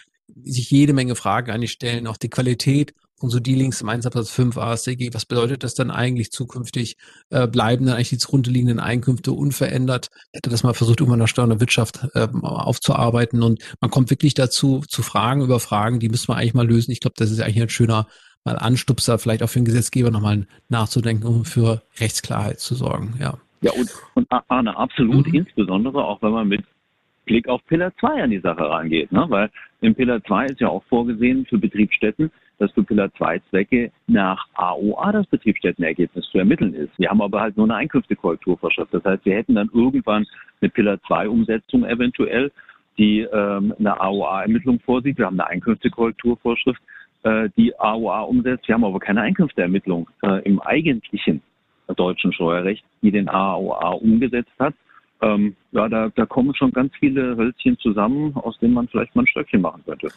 sich 0.43 0.71
jede 0.71 0.93
Menge 0.93 1.15
Fragen 1.15 1.51
eigentlich 1.51 1.73
stellen, 1.73 2.07
auch 2.07 2.17
die 2.17 2.29
Qualität 2.29 2.93
von 3.23 3.29
so 3.29 3.39
Dealings 3.39 3.79
im 3.79 3.89
1 3.89 4.05
Absatz 4.05 4.31
5 4.31 4.57
ASDG. 4.57 5.13
Was 5.13 5.25
bedeutet 5.25 5.63
das 5.63 5.75
dann 5.75 5.91
eigentlich 5.91 6.31
zukünftig? 6.31 6.97
Äh, 7.29 7.47
bleiben 7.47 7.85
dann 7.85 7.95
eigentlich 7.95 8.09
die 8.09 8.17
zugrunde 8.17 8.49
liegenden 8.49 8.79
Einkünfte 8.79 9.31
unverändert? 9.31 10.09
Hätte 10.33 10.49
das 10.49 10.63
mal 10.63 10.73
versucht, 10.73 10.99
irgendwann 10.99 11.19
in 11.19 11.23
der 11.23 11.27
Steuer- 11.27 11.45
und 11.45 11.59
Wirtschaft 11.61 12.05
äh, 12.15 12.27
aufzuarbeiten 12.41 13.41
und 13.41 13.61
man 13.79 13.91
kommt 13.91 14.09
wirklich 14.09 14.33
dazu, 14.33 14.83
zu 14.87 15.03
Fragen 15.03 15.41
über 15.41 15.61
Fragen, 15.61 15.99
die 16.01 16.09
müssen 16.09 16.27
wir 16.27 16.35
eigentlich 16.35 16.53
mal 16.53 16.67
lösen. 16.67 16.91
Ich 16.91 16.99
glaube, 16.99 17.15
das 17.17 17.31
ist 17.31 17.39
eigentlich 17.39 17.61
ein 17.61 17.69
schöner 17.69 18.07
mal 18.45 18.57
Anstupser, 18.57 19.19
vielleicht 19.19 19.43
auch 19.43 19.49
für 19.49 19.59
den 19.59 19.65
Gesetzgeber 19.65 20.11
nochmal 20.11 20.45
nachzudenken, 20.69 21.25
um 21.25 21.45
für 21.45 21.81
Rechtsklarheit 21.99 22.59
zu 22.59 22.75
sorgen, 22.75 23.15
ja. 23.19 23.35
Ja, 23.61 23.71
und, 23.71 23.89
und 24.15 24.27
Arne, 24.49 24.75
absolut, 24.75 25.27
mhm. 25.27 25.35
insbesondere 25.35 26.03
auch 26.03 26.21
wenn 26.21 26.31
man 26.31 26.49
mit 26.49 26.65
Blick 27.25 27.47
auf 27.47 27.65
Pillar 27.67 27.93
2 27.99 28.23
an 28.23 28.29
die 28.29 28.39
Sache 28.39 28.69
rangeht. 28.69 29.11
Ne? 29.11 29.25
Weil 29.29 29.49
im 29.79 29.95
Pillar 29.95 30.23
2 30.23 30.47
ist 30.47 30.59
ja 30.59 30.67
auch 30.67 30.83
vorgesehen 30.89 31.45
für 31.45 31.57
Betriebsstätten, 31.57 32.29
dass 32.59 32.71
für 32.71 32.83
Pillar 32.83 33.13
2 33.13 33.39
Zwecke 33.49 33.91
nach 34.07 34.45
AOA 34.55 35.13
das 35.13 35.27
Betriebsstättenergebnis 35.27 36.25
zu 36.29 36.39
ermitteln 36.39 36.73
ist. 36.73 36.91
Wir 36.97 37.09
haben 37.09 37.21
aber 37.21 37.41
halt 37.41 37.57
nur 37.57 37.65
eine 37.65 37.75
Einkünftekorrekturvorschrift. 37.75 38.93
Das 38.93 39.03
heißt, 39.03 39.25
wir 39.25 39.35
hätten 39.35 39.55
dann 39.55 39.69
irgendwann 39.73 40.25
eine 40.61 40.69
Pillar 40.69 41.01
2 41.07 41.29
Umsetzung 41.29 41.85
eventuell, 41.85 42.51
die 42.97 43.21
ähm, 43.21 43.73
eine 43.79 43.99
AOA-Ermittlung 43.99 44.79
vorsieht. 44.81 45.17
Wir 45.17 45.25
haben 45.25 45.39
eine 45.39 45.49
Einkünftekorrekturvorschrift, 45.49 46.81
äh, 47.23 47.49
die 47.57 47.77
AOA 47.79 48.21
umsetzt. 48.21 48.67
Wir 48.67 48.75
haben 48.75 48.85
aber 48.85 48.99
keine 48.99 49.21
Einkünfteermittlung 49.21 50.09
äh, 50.23 50.41
im 50.43 50.61
eigentlichen 50.61 51.41
deutschen 51.95 52.31
Steuerrecht, 52.33 52.83
die 53.01 53.11
den 53.11 53.27
AOA 53.27 53.89
umgesetzt 53.89 54.53
hat 54.59 54.73
ähm, 55.23 55.55
ja, 55.71 55.87
da, 55.87 56.09
da 56.09 56.25
kommen 56.25 56.53
schon 56.53 56.71
ganz 56.71 56.93
viele 56.99 57.37
Hölzchen 57.37 57.77
zusammen, 57.79 58.35
aus 58.35 58.59
denen 58.59 58.73
man 58.73 58.87
vielleicht 58.89 59.15
mal 59.15 59.23
ein 59.23 59.27
Stöckchen 59.27 59.61
machen 59.61 59.81
könnte. 59.85 60.09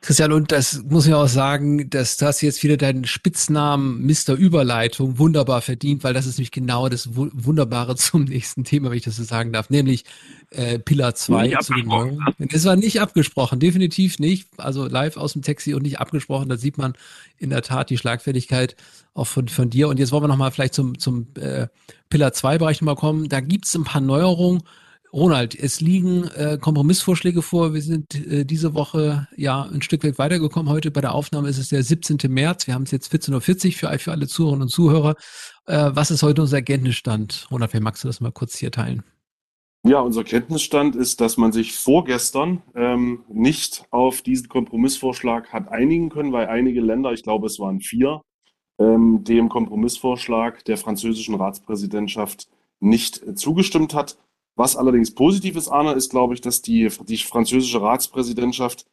Christian, 0.00 0.30
und 0.30 0.52
das 0.52 0.84
muss 0.88 1.08
ich 1.08 1.14
auch 1.14 1.26
sagen, 1.26 1.90
dass 1.90 2.16
das 2.16 2.40
jetzt 2.40 2.62
wieder 2.62 2.76
deinen 2.76 3.04
Spitznamen 3.04 4.06
Mr. 4.06 4.34
Überleitung 4.34 5.18
wunderbar 5.18 5.60
verdient, 5.60 6.04
weil 6.04 6.14
das 6.14 6.24
ist 6.24 6.38
nämlich 6.38 6.52
genau 6.52 6.88
das 6.88 7.16
Wunderbare 7.16 7.96
zum 7.96 8.24
nächsten 8.24 8.62
Thema, 8.62 8.90
wenn 8.90 8.96
ich 8.96 9.04
das 9.04 9.16
so 9.16 9.24
sagen 9.24 9.52
darf, 9.52 9.70
nämlich 9.70 10.04
äh, 10.50 10.78
Pillar 10.78 11.16
2 11.16 11.56
zu 11.60 11.74
den 11.74 11.86
neuen. 11.86 12.24
Es 12.52 12.64
war 12.64 12.76
nicht 12.76 13.00
abgesprochen, 13.00 13.58
definitiv 13.58 14.20
nicht. 14.20 14.48
Also 14.56 14.86
live 14.86 15.16
aus 15.16 15.32
dem 15.32 15.42
Taxi 15.42 15.74
und 15.74 15.82
nicht 15.82 15.98
abgesprochen. 15.98 16.48
Da 16.48 16.56
sieht 16.56 16.78
man 16.78 16.94
in 17.36 17.50
der 17.50 17.62
Tat 17.62 17.90
die 17.90 17.98
Schlagfertigkeit 17.98 18.76
auch 19.14 19.26
von, 19.26 19.48
von 19.48 19.68
dir. 19.68 19.88
Und 19.88 19.98
jetzt 19.98 20.12
wollen 20.12 20.22
wir 20.22 20.28
nochmal 20.28 20.52
vielleicht 20.52 20.74
zum, 20.74 20.98
zum 21.00 21.26
äh, 21.40 21.66
Pillar 22.08 22.32
2 22.32 22.58
Bereich 22.58 22.80
nochmal 22.80 22.94
kommen. 22.94 23.28
Da 23.28 23.40
gibt 23.40 23.66
es 23.66 23.74
ein 23.74 23.84
paar 23.84 24.00
Neuerungen 24.00 24.62
Ronald, 25.18 25.58
es 25.58 25.80
liegen 25.80 26.28
äh, 26.36 26.58
Kompromissvorschläge 26.60 27.42
vor. 27.42 27.74
Wir 27.74 27.82
sind 27.82 28.14
äh, 28.14 28.44
diese 28.44 28.74
Woche 28.74 29.26
ja 29.36 29.62
ein 29.62 29.82
Stück 29.82 30.04
weit 30.04 30.16
weitergekommen. 30.16 30.72
Heute 30.72 30.92
bei 30.92 31.00
der 31.00 31.12
Aufnahme 31.12 31.48
ist 31.48 31.58
es 31.58 31.70
der 31.70 31.82
17. 31.82 32.18
März. 32.28 32.68
Wir 32.68 32.74
haben 32.74 32.84
es 32.84 32.92
jetzt 32.92 33.12
14.40 33.12 33.32
Uhr 33.34 33.72
für, 33.72 33.98
für 33.98 34.12
alle 34.12 34.28
Zuhörerinnen 34.28 34.62
und 34.62 34.68
Zuhörer. 34.68 35.16
Äh, 35.66 35.90
was 35.92 36.12
ist 36.12 36.22
heute 36.22 36.42
unser 36.42 36.58
Erkenntnisstand? 36.58 37.48
Ronald, 37.50 37.72
wer 37.72 37.80
magst 37.80 38.04
du 38.04 38.08
das 38.08 38.20
mal 38.20 38.30
kurz 38.30 38.56
hier 38.56 38.70
teilen? 38.70 39.02
Ja, 39.84 40.00
unser 40.00 40.22
Kenntnisstand 40.22 40.94
ist, 40.94 41.20
dass 41.20 41.36
man 41.36 41.50
sich 41.50 41.72
vorgestern 41.76 42.62
ähm, 42.76 43.24
nicht 43.28 43.86
auf 43.90 44.22
diesen 44.22 44.48
Kompromissvorschlag 44.48 45.52
hat 45.52 45.68
einigen 45.68 46.10
können, 46.10 46.32
weil 46.32 46.46
einige 46.46 46.80
Länder, 46.80 47.12
ich 47.12 47.24
glaube 47.24 47.48
es 47.48 47.58
waren 47.58 47.80
vier, 47.80 48.20
ähm, 48.78 49.24
dem 49.24 49.48
Kompromissvorschlag 49.48 50.64
der 50.64 50.76
französischen 50.76 51.34
Ratspräsidentschaft 51.34 52.48
nicht 52.80 53.36
zugestimmt 53.36 53.94
hat. 53.94 54.16
Was 54.58 54.74
allerdings 54.74 55.14
positiv 55.14 55.54
ist, 55.54 55.68
Arne, 55.68 55.92
ist, 55.92 56.10
glaube 56.10 56.34
ich, 56.34 56.40
dass 56.40 56.62
die, 56.62 56.88
die 57.06 57.16
französische 57.18 57.80
Ratspräsidentschaft 57.80 58.86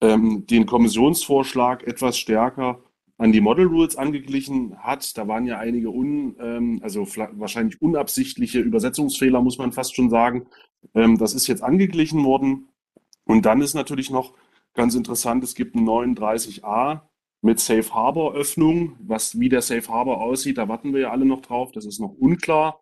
ähm, 0.00 0.48
den 0.48 0.66
Kommissionsvorschlag 0.66 1.84
etwas 1.84 2.18
stärker 2.18 2.80
an 3.18 3.30
die 3.30 3.40
Model 3.40 3.66
Rules 3.66 3.94
angeglichen 3.94 4.76
hat. 4.82 5.16
Da 5.16 5.28
waren 5.28 5.46
ja 5.46 5.58
einige 5.60 5.90
un, 5.90 6.34
ähm, 6.40 6.80
also 6.82 7.06
wahrscheinlich 7.34 7.80
unabsichtliche 7.80 8.58
Übersetzungsfehler, 8.58 9.40
muss 9.40 9.58
man 9.58 9.70
fast 9.70 9.94
schon 9.94 10.10
sagen. 10.10 10.48
Ähm, 10.92 11.18
das 11.18 11.34
ist 11.34 11.46
jetzt 11.46 11.62
angeglichen 11.62 12.24
worden. 12.24 12.66
Und 13.24 13.46
dann 13.46 13.60
ist 13.60 13.74
natürlich 13.74 14.10
noch 14.10 14.32
ganz 14.74 14.96
interessant, 14.96 15.44
es 15.44 15.54
gibt 15.54 15.76
einen 15.76 15.88
39a 15.88 17.02
mit 17.42 17.60
Safe 17.60 17.94
Harbor 17.94 18.34
Öffnung. 18.34 18.96
Was, 18.98 19.38
wie 19.38 19.48
der 19.48 19.62
Safe 19.62 19.86
Harbor 19.86 20.20
aussieht, 20.20 20.58
da 20.58 20.66
warten 20.66 20.92
wir 20.92 21.02
ja 21.02 21.10
alle 21.12 21.26
noch 21.26 21.42
drauf. 21.42 21.70
Das 21.70 21.84
ist 21.84 22.00
noch 22.00 22.12
unklar. 22.18 22.81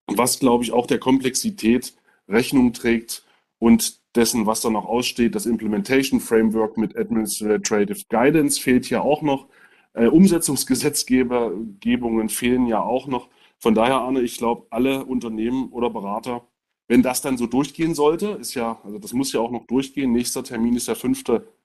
was, 0.07 0.39
glaube 0.39 0.63
ich, 0.63 0.71
auch 0.71 0.87
der 0.87 0.99
Komplexität 0.99 1.95
Rechnung 2.27 2.73
trägt 2.73 3.23
und 3.59 3.99
dessen, 4.15 4.45
was 4.45 4.61
da 4.61 4.69
noch 4.69 4.85
aussteht. 4.85 5.35
Das 5.35 5.45
Implementation 5.45 6.19
Framework 6.19 6.77
mit 6.77 6.97
Administrative 6.97 8.01
Guidance 8.09 8.59
fehlt 8.59 8.85
hier 8.85 9.03
auch 9.03 9.21
noch. 9.21 9.47
Äh, 9.93 10.07
Umsetzungsgesetzgebungen 10.07 12.29
fehlen 12.29 12.67
ja 12.67 12.81
auch 12.81 13.07
noch. 13.07 13.29
Von 13.59 13.75
daher, 13.75 14.01
Arne, 14.01 14.21
ich 14.21 14.37
glaube, 14.37 14.67
alle 14.69 15.05
Unternehmen 15.05 15.69
oder 15.69 15.89
Berater, 15.89 16.47
wenn 16.87 17.01
das 17.01 17.21
dann 17.21 17.37
so 17.37 17.47
durchgehen 17.47 17.95
sollte, 17.95 18.37
ist 18.39 18.53
ja, 18.53 18.79
also 18.83 18.99
das 18.99 19.13
muss 19.13 19.33
ja 19.33 19.39
auch 19.39 19.51
noch 19.51 19.65
durchgehen. 19.67 20.11
Nächster 20.11 20.43
Termin 20.43 20.75
ist 20.75 20.87
der 20.87 20.95
5. 20.95 21.23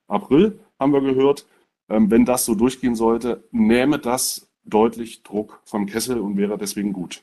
April, 0.09 0.61
haben 0.79 0.93
wir 0.93 1.01
gehört. 1.01 1.47
Ähm, 1.89 2.11
wenn 2.11 2.25
das 2.25 2.45
so 2.45 2.55
durchgehen 2.55 2.95
sollte, 2.95 3.45
nähme 3.51 3.99
das 3.99 4.51
deutlich 4.65 5.23
Druck 5.23 5.61
vom 5.65 5.87
Kessel 5.87 6.21
und 6.21 6.37
wäre 6.37 6.59
deswegen 6.59 6.93
gut. 6.93 7.23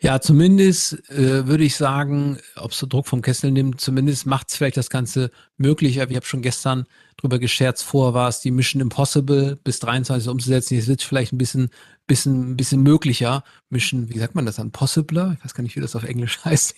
Ja, 0.00 0.20
zumindest 0.20 1.08
äh, 1.10 1.46
würde 1.46 1.64
ich 1.64 1.76
sagen, 1.76 2.38
ob 2.56 2.72
es 2.72 2.78
so 2.78 2.86
Druck 2.86 3.06
vom 3.06 3.22
Kessel 3.22 3.52
nimmt, 3.52 3.80
zumindest 3.80 4.26
macht 4.26 4.50
es 4.50 4.56
vielleicht 4.56 4.76
das 4.76 4.90
Ganze 4.90 5.30
möglicher. 5.56 6.08
Ich 6.10 6.16
habe 6.16 6.26
schon 6.26 6.42
gestern 6.42 6.86
drüber 7.16 7.38
gescherzt, 7.38 7.84
vorher 7.84 8.12
war 8.14 8.28
es 8.28 8.40
die 8.40 8.50
Mission 8.50 8.82
Impossible 8.82 9.56
bis 9.62 9.78
23 9.78 10.28
umzusetzen. 10.28 10.74
Jetzt 10.74 10.88
wird 10.88 11.00
es 11.00 11.06
vielleicht 11.06 11.32
ein 11.32 11.38
bisschen, 11.38 11.70
bisschen, 12.06 12.56
bisschen 12.56 12.82
möglicher. 12.82 13.44
Mission, 13.70 14.10
wie 14.10 14.18
sagt 14.18 14.34
man 14.34 14.44
das 14.44 14.56
dann? 14.56 14.72
Possibler? 14.72 15.36
Ich 15.38 15.44
weiß 15.44 15.54
gar 15.54 15.62
nicht, 15.62 15.76
wie 15.76 15.80
das 15.80 15.96
auf 15.96 16.04
Englisch 16.04 16.40
heißt. 16.44 16.74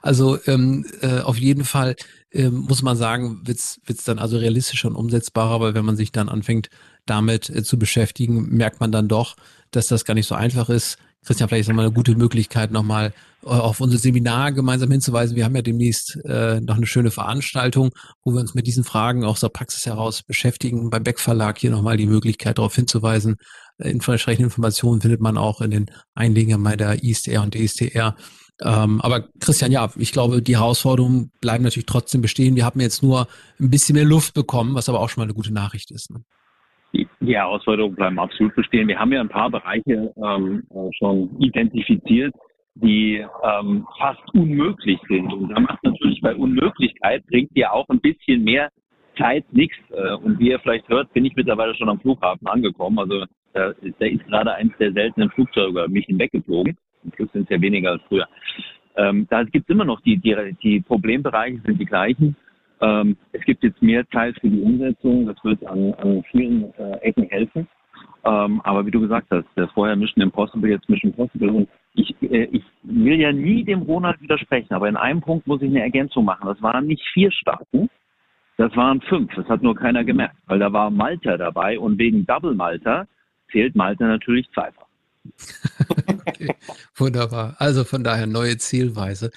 Also 0.00 0.38
ähm, 0.46 0.86
äh, 1.02 1.20
auf 1.20 1.36
jeden 1.36 1.64
Fall 1.64 1.96
ähm, 2.32 2.64
muss 2.68 2.82
man 2.82 2.96
sagen, 2.96 3.42
wird 3.44 3.58
es 3.58 4.04
dann 4.04 4.18
also 4.18 4.38
realistischer 4.38 4.88
und 4.88 4.96
umsetzbarer, 4.96 5.60
weil 5.60 5.74
wenn 5.74 5.84
man 5.84 5.96
sich 5.96 6.10
dann 6.10 6.28
anfängt, 6.28 6.70
damit 7.06 7.50
äh, 7.50 7.62
zu 7.62 7.78
beschäftigen, 7.78 8.48
merkt 8.50 8.80
man 8.80 8.92
dann 8.92 9.08
doch, 9.08 9.36
dass 9.70 9.88
das 9.88 10.04
gar 10.04 10.14
nicht 10.14 10.26
so 10.26 10.34
einfach 10.34 10.68
ist. 10.68 10.98
Christian, 11.24 11.48
vielleicht 11.48 11.62
ist 11.62 11.68
nochmal 11.68 11.86
eine 11.86 11.94
gute 11.94 12.14
Möglichkeit, 12.16 12.70
nochmal 12.70 13.12
äh, 13.44 13.48
auf 13.48 13.80
unser 13.80 13.98
Seminar 13.98 14.52
gemeinsam 14.52 14.90
hinzuweisen. 14.90 15.36
Wir 15.36 15.44
haben 15.44 15.56
ja 15.56 15.62
demnächst 15.62 16.18
äh, 16.24 16.60
noch 16.60 16.76
eine 16.76 16.86
schöne 16.86 17.10
Veranstaltung, 17.10 17.90
wo 18.22 18.32
wir 18.32 18.40
uns 18.40 18.54
mit 18.54 18.66
diesen 18.66 18.84
Fragen 18.84 19.24
aus 19.24 19.40
der 19.40 19.48
Praxis 19.48 19.86
heraus 19.86 20.22
beschäftigen. 20.22 20.90
Beim 20.90 21.02
Beck 21.02 21.20
Verlag 21.20 21.58
hier 21.58 21.70
nochmal 21.70 21.96
die 21.96 22.06
Möglichkeit, 22.06 22.58
darauf 22.58 22.74
hinzuweisen. 22.74 23.36
Äh, 23.78 23.90
entsprechende 23.90 24.44
Informationen 24.44 25.00
findet 25.00 25.20
man 25.20 25.38
auch 25.38 25.60
in 25.60 25.70
den 25.70 25.86
Einlegern 26.14 26.62
bei 26.62 26.76
der 26.76 27.02
ISTR 27.02 27.42
und 27.42 27.54
DSTR. 27.54 28.16
Ähm, 28.62 29.00
aber 29.00 29.28
Christian, 29.40 29.72
ja, 29.72 29.90
ich 29.96 30.12
glaube, 30.12 30.40
die 30.40 30.56
Herausforderungen 30.56 31.32
bleiben 31.40 31.64
natürlich 31.64 31.86
trotzdem 31.86 32.20
bestehen. 32.20 32.54
Wir 32.54 32.64
haben 32.64 32.80
jetzt 32.80 33.02
nur 33.02 33.26
ein 33.58 33.70
bisschen 33.70 33.94
mehr 33.94 34.04
Luft 34.04 34.34
bekommen, 34.34 34.74
was 34.74 34.88
aber 34.88 35.00
auch 35.00 35.08
schon 35.08 35.22
mal 35.22 35.24
eine 35.24 35.34
gute 35.34 35.52
Nachricht 35.52 35.90
ist. 35.90 36.10
Ne? 36.10 36.22
Die, 36.94 37.34
Herausforderungen 37.34 37.96
bleiben 37.96 38.18
absolut 38.18 38.54
bestehen. 38.54 38.88
Wir 38.88 38.98
haben 38.98 39.12
ja 39.12 39.20
ein 39.20 39.28
paar 39.28 39.50
Bereiche 39.50 40.12
ähm, 40.16 40.62
äh, 40.70 40.90
schon 40.96 41.30
identifiziert, 41.40 42.34
die 42.76 43.24
ähm, 43.42 43.86
fast 43.98 44.22
unmöglich 44.34 45.00
sind. 45.08 45.32
Und 45.32 45.48
da 45.48 45.60
macht 45.60 45.82
natürlich 45.82 46.20
bei 46.20 46.34
Unmöglichkeit 46.34 47.26
bringt 47.26 47.50
ja 47.54 47.72
auch 47.72 47.88
ein 47.88 48.00
bisschen 48.00 48.44
mehr 48.44 48.70
Zeit 49.18 49.44
nichts. 49.52 49.76
Äh, 49.90 50.14
und 50.14 50.38
wie 50.38 50.50
ihr 50.50 50.60
vielleicht 50.60 50.88
hört, 50.88 51.12
bin 51.12 51.24
ich 51.24 51.34
mittlerweile 51.34 51.74
schon 51.74 51.88
am 51.88 52.00
Flughafen 52.00 52.46
angekommen. 52.46 52.98
Also 52.98 53.24
da, 53.52 53.72
da 53.98 54.06
ist 54.06 54.26
gerade 54.26 54.54
eins 54.54 54.72
der 54.78 54.92
seltenen 54.92 55.30
Flugzeuge 55.30 55.86
mich 55.88 56.06
hinweggeflogen. 56.06 56.76
Zum 57.02 57.10
Glück 57.10 57.30
sind 57.32 57.44
es 57.44 57.50
ja 57.50 57.60
weniger 57.60 57.92
als 57.92 58.02
früher. 58.08 58.28
Ähm, 58.96 59.26
da 59.28 59.42
gibt 59.42 59.68
es 59.68 59.74
immer 59.74 59.84
noch 59.84 60.00
die, 60.02 60.16
die, 60.18 60.56
die 60.62 60.80
Problembereiche 60.80 61.60
sind 61.64 61.80
die 61.80 61.86
gleichen. 61.86 62.36
Ähm, 62.84 63.16
es 63.32 63.42
gibt 63.44 63.62
jetzt 63.62 63.80
mehr 63.80 64.06
Zeit 64.10 64.38
für 64.40 64.48
die 64.48 64.60
Umsetzung. 64.60 65.26
Das 65.26 65.36
wird 65.42 65.64
an, 65.66 65.94
an 65.94 66.22
vielen 66.30 66.74
äh, 66.74 66.98
Ecken 66.98 67.24
helfen. 67.30 67.66
Ähm, 68.24 68.60
aber 68.62 68.84
wie 68.84 68.90
du 68.90 69.00
gesagt 69.00 69.28
hast, 69.30 69.46
der 69.56 69.68
vorher 69.68 69.96
Mission 69.96 70.22
Impossible, 70.22 70.70
jetzt 70.70 70.88
Mission 70.88 71.12
Possible. 71.12 71.50
Und 71.50 71.68
ich, 71.94 72.14
äh, 72.22 72.44
ich 72.52 72.62
will 72.82 73.20
ja 73.20 73.32
nie 73.32 73.64
dem 73.64 73.82
Ronald 73.82 74.20
widersprechen, 74.20 74.74
aber 74.74 74.88
in 74.88 74.96
einem 74.96 75.20
Punkt 75.20 75.46
muss 75.46 75.62
ich 75.62 75.68
eine 75.68 75.82
Ergänzung 75.82 76.24
machen. 76.24 76.46
Das 76.46 76.60
waren 76.60 76.86
nicht 76.86 77.02
vier 77.12 77.30
Staaten, 77.30 77.88
das 78.56 78.74
waren 78.76 79.00
fünf. 79.02 79.32
Das 79.34 79.46
hat 79.48 79.62
nur 79.62 79.74
keiner 79.74 80.04
gemerkt, 80.04 80.36
weil 80.46 80.58
da 80.58 80.72
war 80.72 80.90
Malta 80.90 81.36
dabei 81.36 81.78
und 81.78 81.98
wegen 81.98 82.26
Double 82.26 82.54
Malta 82.54 83.06
zählt 83.50 83.74
Malta 83.76 84.06
natürlich 84.06 84.50
zweifach. 84.52 84.86
okay, 86.26 86.54
wunderbar. 86.96 87.56
Also 87.58 87.84
von 87.84 88.04
daher 88.04 88.26
neue 88.26 88.58
Zielweise. 88.58 89.30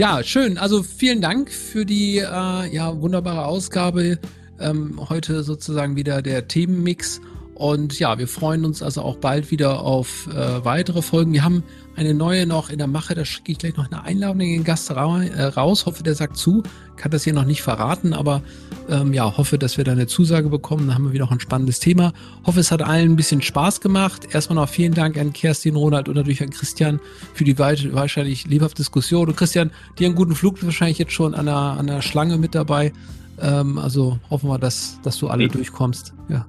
Ja, 0.00 0.24
schön. 0.24 0.56
Also 0.56 0.82
vielen 0.82 1.20
Dank 1.20 1.52
für 1.52 1.84
die 1.84 2.16
äh, 2.16 2.74
ja, 2.74 3.02
wunderbare 3.02 3.44
Ausgabe. 3.44 4.18
Ähm, 4.58 4.98
heute 5.10 5.42
sozusagen 5.42 5.94
wieder 5.94 6.22
der 6.22 6.48
Themenmix. 6.48 7.20
Und 7.60 7.98
ja, 7.98 8.16
wir 8.16 8.26
freuen 8.26 8.64
uns 8.64 8.82
also 8.82 9.02
auch 9.02 9.16
bald 9.16 9.50
wieder 9.50 9.82
auf 9.82 10.26
äh, 10.28 10.64
weitere 10.64 11.02
Folgen. 11.02 11.34
Wir 11.34 11.44
haben 11.44 11.62
eine 11.94 12.14
neue 12.14 12.46
noch 12.46 12.70
in 12.70 12.78
der 12.78 12.86
Mache, 12.86 13.14
da 13.14 13.26
schicke 13.26 13.52
ich 13.52 13.58
gleich 13.58 13.76
noch 13.76 13.84
eine 13.90 14.02
Einladung 14.02 14.40
in 14.40 14.48
den 14.48 14.64
Gast 14.64 14.90
ra 14.90 15.22
äh, 15.22 15.44
raus. 15.44 15.84
Hoffe, 15.84 16.02
der 16.02 16.14
sagt 16.14 16.38
zu. 16.38 16.62
Kann 16.96 17.10
das 17.10 17.24
hier 17.24 17.34
noch 17.34 17.44
nicht 17.44 17.60
verraten, 17.60 18.14
aber 18.14 18.40
ähm, 18.88 19.12
ja, 19.12 19.36
hoffe, 19.36 19.58
dass 19.58 19.76
wir 19.76 19.84
da 19.84 19.92
eine 19.92 20.06
Zusage 20.06 20.48
bekommen. 20.48 20.86
Dann 20.86 20.94
haben 20.94 21.04
wir 21.04 21.12
wieder 21.12 21.26
noch 21.26 21.32
ein 21.32 21.40
spannendes 21.40 21.80
Thema. 21.80 22.14
Hoffe, 22.46 22.60
es 22.60 22.72
hat 22.72 22.80
allen 22.80 23.12
ein 23.12 23.16
bisschen 23.16 23.42
Spaß 23.42 23.82
gemacht. 23.82 24.28
Erstmal 24.32 24.56
noch 24.56 24.68
vielen 24.70 24.94
Dank 24.94 25.18
an 25.18 25.34
Kerstin, 25.34 25.76
Ronald 25.76 26.08
und 26.08 26.14
natürlich 26.14 26.42
an 26.42 26.48
Christian 26.48 26.98
für 27.34 27.44
die 27.44 27.58
wahrscheinlich 27.58 28.46
lebhafte 28.46 28.76
Diskussion. 28.76 29.28
Und 29.28 29.36
Christian, 29.36 29.70
dir 29.98 30.06
einen 30.06 30.16
guten 30.16 30.34
Flug, 30.34 30.64
wahrscheinlich 30.64 30.96
jetzt 30.96 31.12
schon 31.12 31.34
an 31.34 31.44
der, 31.44 31.56
an 31.56 31.86
der 31.88 32.00
Schlange 32.00 32.38
mit 32.38 32.54
dabei. 32.54 32.94
Ähm, 33.38 33.76
also 33.76 34.18
hoffen 34.30 34.48
wir, 34.48 34.58
dass, 34.58 34.98
dass 35.02 35.18
du 35.18 35.28
alle 35.28 35.44
ich 35.44 35.52
durchkommst. 35.52 36.14
Ja. 36.30 36.46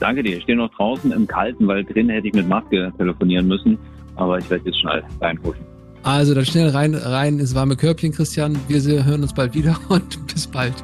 Danke 0.00 0.22
dir. 0.22 0.38
Ich 0.38 0.42
stehe 0.42 0.56
noch 0.58 0.70
draußen 0.74 1.12
im 1.12 1.26
Kalten, 1.26 1.68
weil 1.68 1.84
drin 1.84 2.08
hätte 2.08 2.28
ich 2.28 2.34
mit 2.34 2.48
Maske 2.48 2.92
telefonieren 2.96 3.46
müssen. 3.46 3.78
Aber 4.16 4.38
ich 4.38 4.50
werde 4.50 4.64
jetzt 4.66 4.80
schnell 4.80 5.04
reinhuschen. 5.20 5.64
Also 6.02 6.34
dann 6.34 6.46
schnell 6.46 6.70
rein, 6.70 6.94
rein 6.94 7.38
ins 7.38 7.54
warme 7.54 7.76
Körbchen, 7.76 8.12
Christian. 8.12 8.58
Wir 8.66 9.04
hören 9.04 9.22
uns 9.22 9.34
bald 9.34 9.54
wieder 9.54 9.78
und 9.88 10.26
bis 10.26 10.46
bald. 10.46 10.74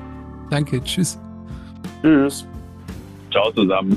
Danke, 0.50 0.82
tschüss. 0.84 1.18
Tschüss. 2.02 2.46
Ciao 3.30 3.50
zusammen. 3.52 3.96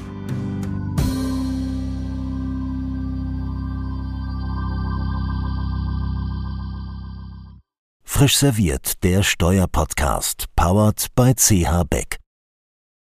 Frisch 8.04 8.38
serviert, 8.38 9.04
der 9.04 9.24
Steuerpodcast, 9.24 10.48
powered 10.56 11.08
by 11.16 11.34
CH 11.36 11.84
Beck. 11.90 12.18